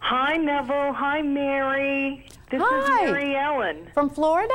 [0.00, 0.92] Hi, Neville.
[0.94, 2.26] Hi, Mary.
[2.50, 3.04] This Hi.
[3.04, 3.88] is Mary Ellen.
[3.92, 4.54] From Florida?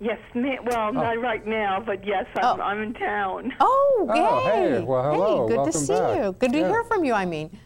[0.00, 2.62] Yes, ma- well, not right now, but yes, I'm, Oh.
[2.62, 3.52] I'm in town.
[3.60, 4.50] Oh, Oh, yay.
[4.76, 4.82] hey.
[4.82, 5.42] Well, hello.
[5.42, 6.16] Hey, good Welcome to see back.
[6.18, 6.32] you.
[6.32, 6.68] Good to Yeah.
[6.68, 7.58] hear from you, I mean.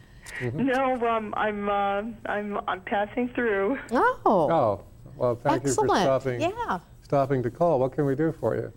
[0.52, 3.78] No, um, I'm uh, I'm I'm passing through.
[3.92, 4.80] Oh, Oh,
[5.16, 5.90] well, thank excellent.
[5.90, 6.78] you for stopping, Yeah.
[7.02, 7.78] stopping to call.
[7.80, 8.70] What can we do for you?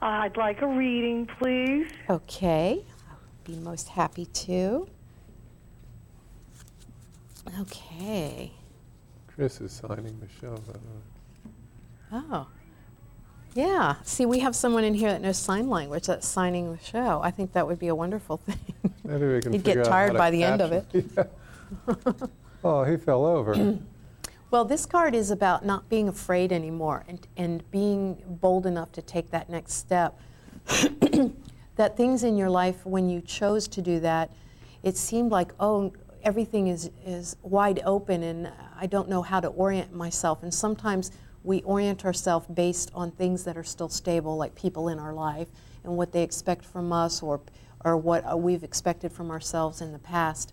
[0.00, 1.86] Uh, I'd like a reading, please.
[2.08, 2.84] Okay.
[3.08, 4.88] I would be most happy to.
[7.60, 8.52] Okay.
[9.28, 12.24] Chris is signing the show, by the way.
[12.32, 12.46] Oh.
[13.56, 13.96] Yeah.
[14.04, 17.20] See, we have someone in here that knows sign language that's signing the show.
[17.22, 18.58] I think that would be a wonderful thing.
[19.02, 20.86] Maybe we can You'd get tired by the end of it.
[21.16, 22.12] Yeah.
[22.62, 23.78] oh, he fell over.
[24.48, 29.02] Well, this card is about not being afraid anymore and, and being bold enough to
[29.02, 30.18] take that next step.
[31.76, 34.30] that things in your life, when you chose to do that,
[34.84, 35.92] it seemed like, oh,
[36.22, 40.44] everything is, is wide open and I don't know how to orient myself.
[40.44, 41.10] And sometimes
[41.46, 45.46] we orient ourselves based on things that are still stable, like people in our life
[45.84, 47.40] and what they expect from us or,
[47.84, 50.52] or what uh, we've expected from ourselves in the past.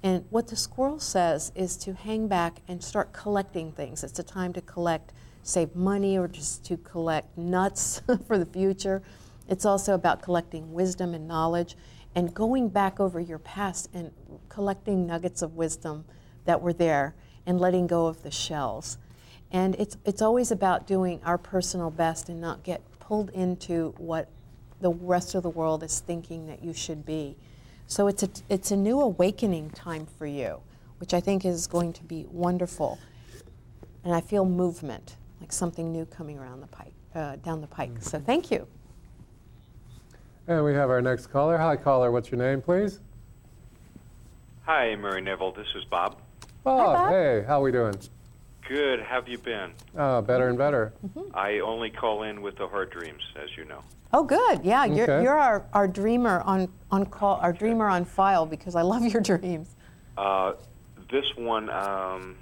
[0.00, 4.04] And what the squirrel says is to hang back and start collecting things.
[4.04, 5.12] It's a time to collect,
[5.42, 9.02] save money, or just to collect nuts for the future.
[9.48, 11.76] It's also about collecting wisdom and knowledge
[12.14, 14.12] and going back over your past and
[14.48, 16.04] collecting nuggets of wisdom
[16.44, 18.98] that were there and letting go of the shells.
[19.50, 24.28] And it's, it's always about doing our personal best and not get pulled into what
[24.80, 27.36] the rest of the world is thinking that you should be.
[27.86, 30.60] So it's a, it's a new awakening time for you,
[30.98, 32.98] which I think is going to be wonderful.
[34.04, 37.92] And I feel movement, like something new coming around the pike, uh, down the pike.
[38.00, 38.66] So thank you.
[40.46, 41.56] And we have our next caller.
[41.58, 42.10] Hi, caller.
[42.10, 43.00] What's your name, please?
[44.64, 45.52] Hi, Mary Neville.
[45.52, 46.18] This is Bob.
[46.62, 46.94] Bob.
[46.94, 47.10] Bob.
[47.10, 47.94] Hey, how are we doing?
[48.68, 49.00] Good.
[49.00, 49.72] How have you been?
[49.96, 50.92] Oh, better and better.
[51.32, 53.82] I only call in with the hard dreams, as you know.
[54.12, 54.60] Oh, good.
[54.62, 55.22] Yeah, you're, Okay.
[55.22, 59.22] you're our, our dreamer on, on call, our dreamer on file because I love your
[59.22, 59.74] dreams.
[60.18, 60.52] Uh,
[61.10, 62.36] this one, um,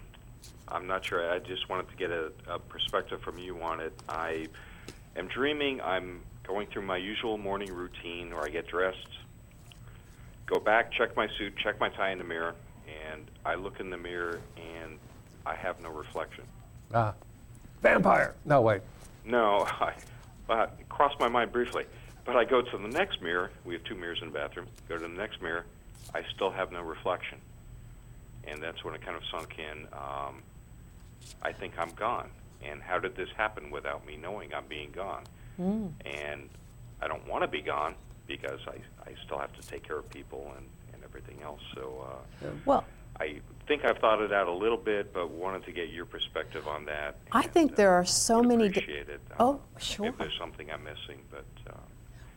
[0.67, 1.31] I'm not sure.
[1.33, 3.93] I just wanted to get a, a perspective from you on it.
[4.09, 4.49] I
[5.15, 5.81] am dreaming.
[5.81, 9.07] I'm going through my usual morning routine, where I get dressed,
[10.47, 12.57] go back, check my suit, check my tie in the mirror,
[13.13, 14.99] and I look in the mirror and
[15.47, 16.45] I have no reflection.
[16.93, 17.15] Ah,
[17.81, 18.35] vampire.
[18.45, 18.83] No, wait.
[19.25, 19.93] No, I,
[20.51, 21.85] uh, it crossed my mind briefly.
[22.25, 23.53] But I go to the next mirror.
[23.65, 24.67] We have two mirrors in the bathroom.
[24.89, 25.65] Go to the next mirror.
[26.13, 27.39] I still have no reflection.
[28.45, 29.85] And that's when it kind of sunk in.
[29.93, 30.43] Um,
[31.43, 32.29] I think I'm gone.
[32.65, 35.23] And how did this happen without me knowing I'm being gone?
[36.05, 36.49] And
[37.01, 37.95] I don't want to be gone
[38.27, 38.77] because I,
[39.09, 41.61] I still have to take care of people and, and everything else.
[41.75, 42.05] So
[42.45, 42.85] uh, Well,
[43.21, 46.67] I think I've thought it out a little bit, but wanted to get your perspective
[46.69, 47.17] on that.
[47.33, 48.69] I and, think uh, there are so would many.
[48.69, 49.21] di- Appreciate it.
[49.39, 50.07] Oh, Um, sure.
[50.07, 51.77] If there's something I'm missing, but uh,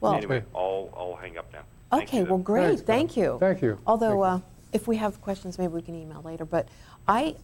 [0.01, 1.63] Well, anyway, I'll I'll hang up now.
[1.91, 2.65] Thank Okay, well, great.
[2.67, 3.37] Thanks, Thank you.
[3.39, 3.79] Thank you.
[3.87, 6.45] Although, Thank uh, if we have questions, maybe we can email later.
[6.45, 6.67] But
[7.07, 7.35] I,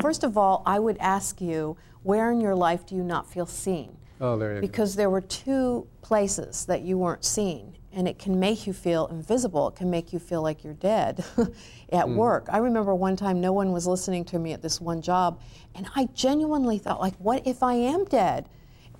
[0.00, 3.46] first of all, I would ask you, where in your life do you not feel
[3.46, 3.96] seen?
[4.20, 8.38] Oh, there you Because there were two places that you weren't seen, and it can
[8.40, 9.68] make you feel invisible.
[9.68, 11.24] It can make you feel like you're dead
[11.92, 12.46] at work.
[12.50, 15.40] I remember one time no one was listening to me at this one job,
[15.74, 18.48] and I genuinely thought, like, what if I am dead?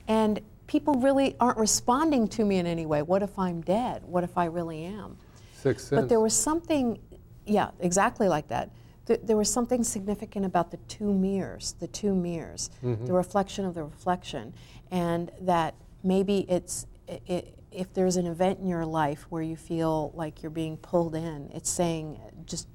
[0.09, 3.03] And people really aren't responding to me in any way.
[3.03, 4.03] What if I'm dead?
[4.05, 5.16] What if I really am?
[5.55, 6.01] Sixth sense.
[6.01, 6.99] But there was something,
[7.47, 8.70] yeah, exactly like that.
[9.07, 13.07] Th- there was something significant about the two mirrors, the two mirrors, Mm-hmm.
[13.07, 14.55] the reflection of the reflection,
[14.90, 15.74] and that
[16.05, 20.42] maybe it's i i if there's an event in your life where you feel like
[20.42, 22.68] you're being pulled in, it's saying just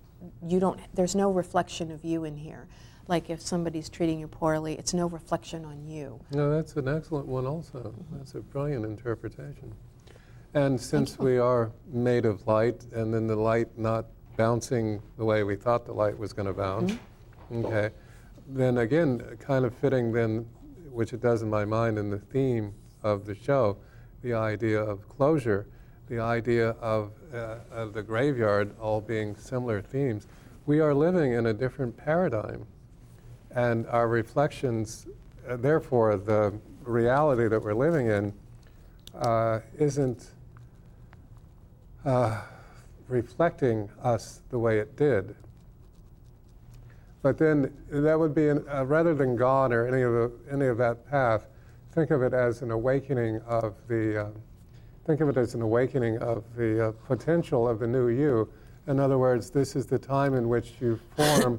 [0.45, 0.79] you don't.
[0.93, 2.67] There's no reflection of you in here.
[3.07, 6.19] Like if somebody's treating you poorly, it's no reflection on you.
[6.31, 7.79] No, that's an excellent one also.
[7.79, 8.17] Mm-hmm.
[8.17, 9.73] That's a brilliant interpretation.
[10.53, 15.43] And since we are made of light, and then the light not bouncing the way
[15.43, 17.65] we thought the light was going to bounce, mm-hmm.
[17.65, 17.89] okay,
[18.47, 20.45] then again, kind of fitting then,
[20.91, 22.73] which it does in my mind in the theme
[23.03, 23.77] of the show,
[24.23, 25.67] the idea of closure,
[26.09, 30.27] the idea of, uh, of the graveyard all being similar themes.
[30.65, 32.65] We are living in a different paradigm
[33.51, 35.07] and our reflections,
[35.47, 36.53] uh, therefore, the
[36.83, 38.33] reality that we're living in
[39.15, 40.31] uh, isn't
[42.05, 42.41] uh,
[43.07, 45.35] reflecting us the way it did.
[47.21, 50.67] But then that would be, an, uh, rather than gone or any of, the, any
[50.67, 51.47] of that path,
[51.97, 54.29] think of it as an awakening of the, uh,
[55.07, 58.47] think of it as an awakening of the uh, potential of the new you.
[58.85, 61.57] In other words, this is the time in which you form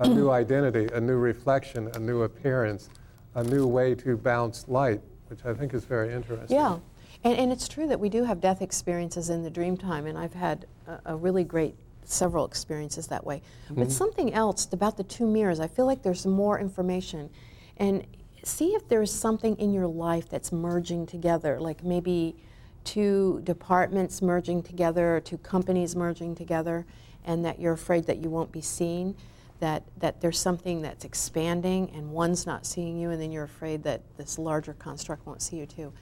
[0.00, 2.90] a new identity, a new reflection, a new appearance,
[3.34, 6.54] a new way to bounce light, which I think is very interesting.
[6.54, 6.80] Yeah,
[7.24, 10.18] and, and it's true that we do have death experiences in the dream time, and
[10.18, 11.74] I've had a, a really great
[12.04, 13.40] several experiences that way.
[13.70, 17.30] But something else about the two mirrors, I feel like there's more information,
[17.78, 18.06] and
[18.48, 22.36] see if there's something in your life that's merging together, like maybe
[22.84, 26.86] two departments merging together, two companies merging together,
[27.24, 29.14] and that you're afraid that you won't be seen.
[29.60, 33.82] That, that there's something that's expanding and one's not seeing you, and then you're afraid
[33.82, 35.92] that this larger construct won't see you too.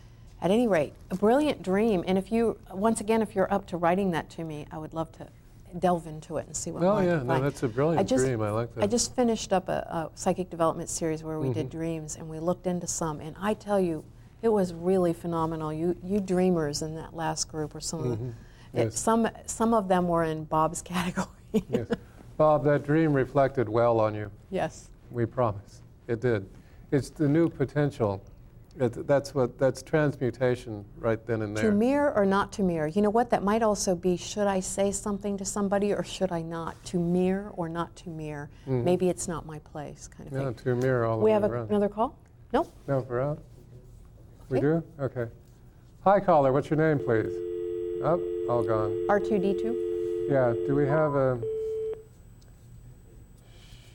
[0.42, 2.04] At any rate, a brilliant dream.
[2.06, 4.92] And if you, once again, if you're up to writing that to me, I would
[4.92, 5.28] love to
[5.78, 8.42] delve into it and see what Oh, yeah, no, that's a brilliant I just, dream.
[8.42, 8.84] I like that.
[8.84, 11.54] I just finished up a, a psychic development series where we Mm-hmm.
[11.54, 13.20] did dreams, and we looked into some.
[13.20, 14.04] And I tell you,
[14.42, 15.72] it was really phenomenal.
[15.72, 18.30] You, you dreamers in that last group were some of the, it- Mm-hmm.
[18.74, 18.98] Yes.
[18.98, 21.26] some, some of them were in Bob's category.
[21.70, 21.86] Yes.
[22.36, 24.30] Bob, that dream reflected well on you.
[24.50, 24.90] yes.
[25.10, 25.80] We promise.
[26.08, 26.46] It did.
[26.90, 28.22] It's the new potential.
[28.78, 31.70] It, that's what that's transmutation right then and there.
[31.70, 32.86] To mirror or not to mirror?
[32.88, 33.30] You know what?
[33.30, 36.82] That might also be should I say something to somebody or should I not?
[36.86, 38.50] To mirror or not to mirror?
[38.66, 40.42] Maybe it's not my place, kind of Mm-hmm.
[40.42, 40.64] Yeah, thing.
[40.64, 41.24] to mirror all the time.
[41.24, 42.18] We have a, another call?
[42.52, 42.70] Nope.
[42.86, 43.38] No, we're out.
[44.50, 44.66] We Okay.
[44.66, 44.82] do?
[45.04, 45.30] Okay.
[46.04, 46.52] Hi, caller.
[46.52, 47.32] What's your name, please?
[48.04, 48.20] Oh,
[48.50, 48.90] all gone.
[49.08, 50.28] R2D2?
[50.30, 50.52] Yeah.
[50.66, 51.40] Do we have a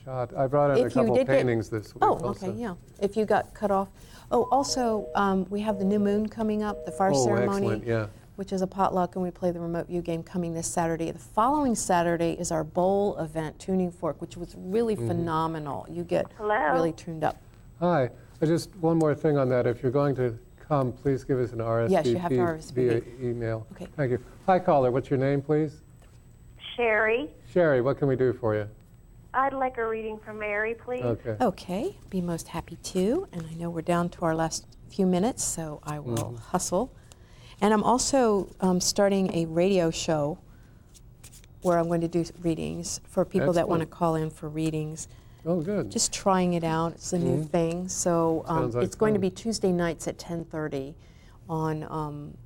[0.03, 0.35] shot?
[0.35, 2.03] I brought in a If you couple did get- paintings this week.
[2.03, 2.47] Oh, also.
[2.47, 2.73] okay, yeah.
[2.99, 3.89] If you got cut off.
[4.31, 7.67] Oh, also, um, we have the new moon coming up, the fire Oh, ceremony.
[7.67, 7.85] excellent.
[7.87, 8.07] Yeah.
[8.37, 11.11] which is a potluck, and we play the remote view game coming this Saturday.
[11.11, 15.07] The following Saturday is our bowl event, Tuning Fork, which was really Mm-hmm.
[15.09, 15.85] phenomenal.
[15.87, 16.55] You get Hello?
[16.73, 17.37] really tuned up.
[17.81, 18.09] Hi.
[18.41, 19.67] I just one more thing on that.
[19.67, 22.73] If you're going to come, please give us an RSVP Yes, you have to RSVP.
[22.73, 23.67] via email.
[23.73, 23.87] Okay.
[23.95, 24.19] Thank you.
[24.47, 24.89] Hi, caller.
[24.89, 25.81] What's your name, please?
[26.75, 27.81] Sherry, Sherry.
[27.81, 28.67] What can we do for you?
[29.33, 31.03] I'd like a reading from Mary, please.
[31.03, 31.37] Okay.
[31.39, 33.27] Okay, be most happy to.
[33.31, 36.35] And I know we're down to our last few minutes, so I will Mm-hmm.
[36.37, 36.93] hustle.
[37.61, 40.39] And I'm also um, starting a radio show
[41.61, 45.07] where I'm going to do readings for people that want to call in for readings.
[45.45, 45.91] Oh, good.
[45.91, 46.93] Just trying it out.
[46.93, 47.87] It's a new thing.
[47.87, 48.77] So um, Mm-hmm.
[48.77, 50.95] Like it's going to be Tuesday nights at 10:30
[51.47, 52.37] on um,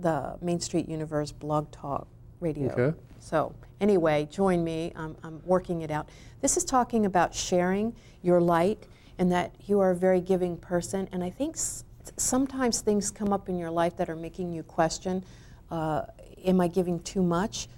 [0.00, 2.08] the Main Street Universe Blog Talk
[2.40, 2.70] Radio.
[2.72, 2.98] Okay.
[3.18, 4.92] So anyway, join me.
[4.96, 6.08] I'm, I'm working it out.
[6.40, 8.86] This is talking about sharing your light
[9.18, 11.08] and that you are a very giving person.
[11.12, 11.84] And I think s-
[12.16, 15.24] sometimes things come up in your life that are making you question,
[15.70, 16.02] uh,
[16.44, 17.68] am I giving too much?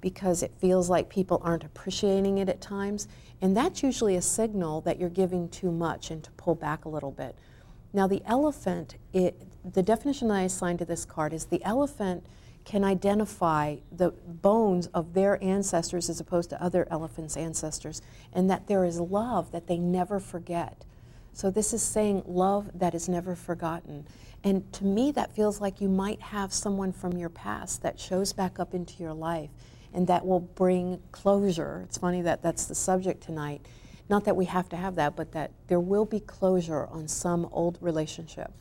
[0.00, 3.08] Because it feels like people aren't appreciating it at times.
[3.42, 6.88] And that's usually a signal that you're giving too much and to pull back a
[6.88, 7.34] little bit.
[7.92, 9.42] Now, the elephant, it,
[9.72, 12.24] the definition that I assigned to this card is the elephant
[12.64, 18.02] can identify the bones of their ancestors as opposed to other elephants' ancestors,
[18.32, 20.84] and that there is love that they never forget.
[21.32, 24.06] So, this is saying love that is never forgotten.
[24.42, 28.32] And to me, that feels like you might have someone from your past that shows
[28.32, 29.50] back up into your life
[29.92, 31.82] and that will bring closure.
[31.84, 33.60] It's funny that that's the subject tonight.
[34.08, 37.48] Not that we have to have that, but that there will be closure on some
[37.52, 38.52] old relationship.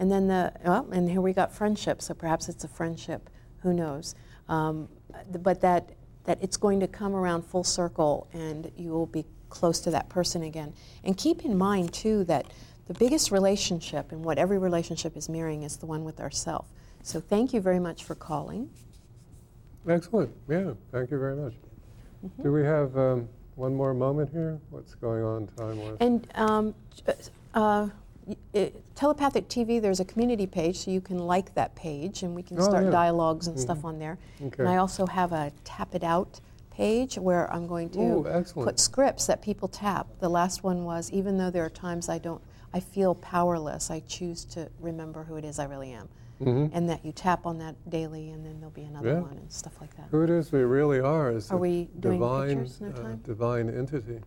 [0.00, 3.28] And then the, well, and here we got friendship, so perhaps it's a friendship,
[3.62, 4.14] who knows.
[4.48, 4.88] Um,
[5.30, 5.90] but that,
[6.24, 10.08] that it's going to come around full circle and you will be close to that
[10.08, 10.72] person again.
[11.04, 12.46] And keep in mind, too, that
[12.86, 16.66] the biggest relationship and what every relationship is mirroring is the one with ourself.
[17.02, 18.70] So thank you very much for calling.
[19.86, 20.34] Excellent.
[20.48, 21.52] Yeah, thank you very much.
[22.24, 22.42] Mm-hmm.
[22.42, 24.58] Do we have um, one more moment here?
[24.70, 25.96] What's going on time wise?
[26.00, 26.74] And um,
[27.52, 27.88] uh,
[28.52, 32.42] it, telepathic TV, there's a community page, so you can like that page, and we
[32.42, 32.90] can Oh, start yeah.
[32.90, 34.18] dialogues and stuff on there.
[34.42, 34.56] Okay.
[34.62, 38.78] And I also have a tap it out page where I'm going to Ooh, put
[38.80, 40.06] scripts that people tap.
[40.20, 42.40] The last one was even though there are times I don't,
[42.72, 46.08] I feel powerless, I choose to remember who it is I really am.
[46.40, 46.70] Mhm.
[46.72, 49.20] And that you tap on that daily, and then there'll be another Yeah.
[49.20, 50.06] one and stuff like that.
[50.10, 52.80] Who it is we really are is Are a we doing divine, pictures?
[52.80, 53.20] No uh, time?
[53.24, 54.20] divine entity.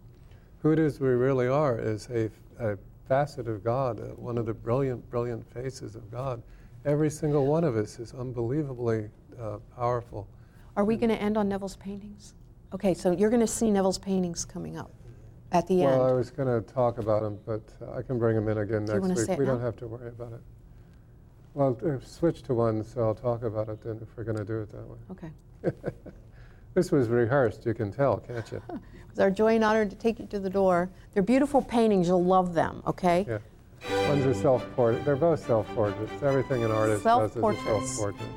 [0.59, 2.29] Who it is we really are is a,
[2.59, 2.77] a
[3.07, 6.41] facet of God, uh, one of the brilliant, brilliant faces of God.
[6.85, 10.27] Every single one of us is unbelievably uh, powerful.
[10.75, 12.33] Are we going to end on Neville's paintings?
[12.73, 14.91] Okay, so you're going to see Neville's paintings coming up
[15.51, 15.99] at the end.
[15.99, 18.57] Well, I was going to talk about them, but uh, I can bring them in
[18.57, 19.37] again Do next week.
[19.37, 20.41] we don't have to worry about it.
[21.53, 24.61] Well, switch to one, so I'll talk about it then if we're going to do
[24.61, 24.97] it that way.
[25.11, 25.31] Okay.
[26.73, 28.61] This was rehearsed, you can tell, can't you?
[29.09, 30.89] It's our joy and honor to take you to the door.
[31.13, 32.07] They're beautiful paintings.
[32.07, 33.25] You'll love them, okay?
[33.27, 34.07] Yeah.
[34.09, 35.05] One's a self-portrait.
[35.05, 36.23] They're both self-portraits.
[36.23, 37.91] Everything an artist does is a Self-portraits.
[37.91, 38.29] self-portrait.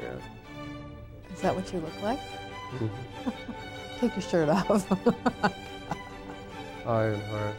[0.00, 1.34] Yeah.
[1.34, 2.18] Is that what you look like?
[2.18, 3.30] Mm-hmm.
[4.00, 5.54] Take your shirt off.
[6.88, 7.54] And heart.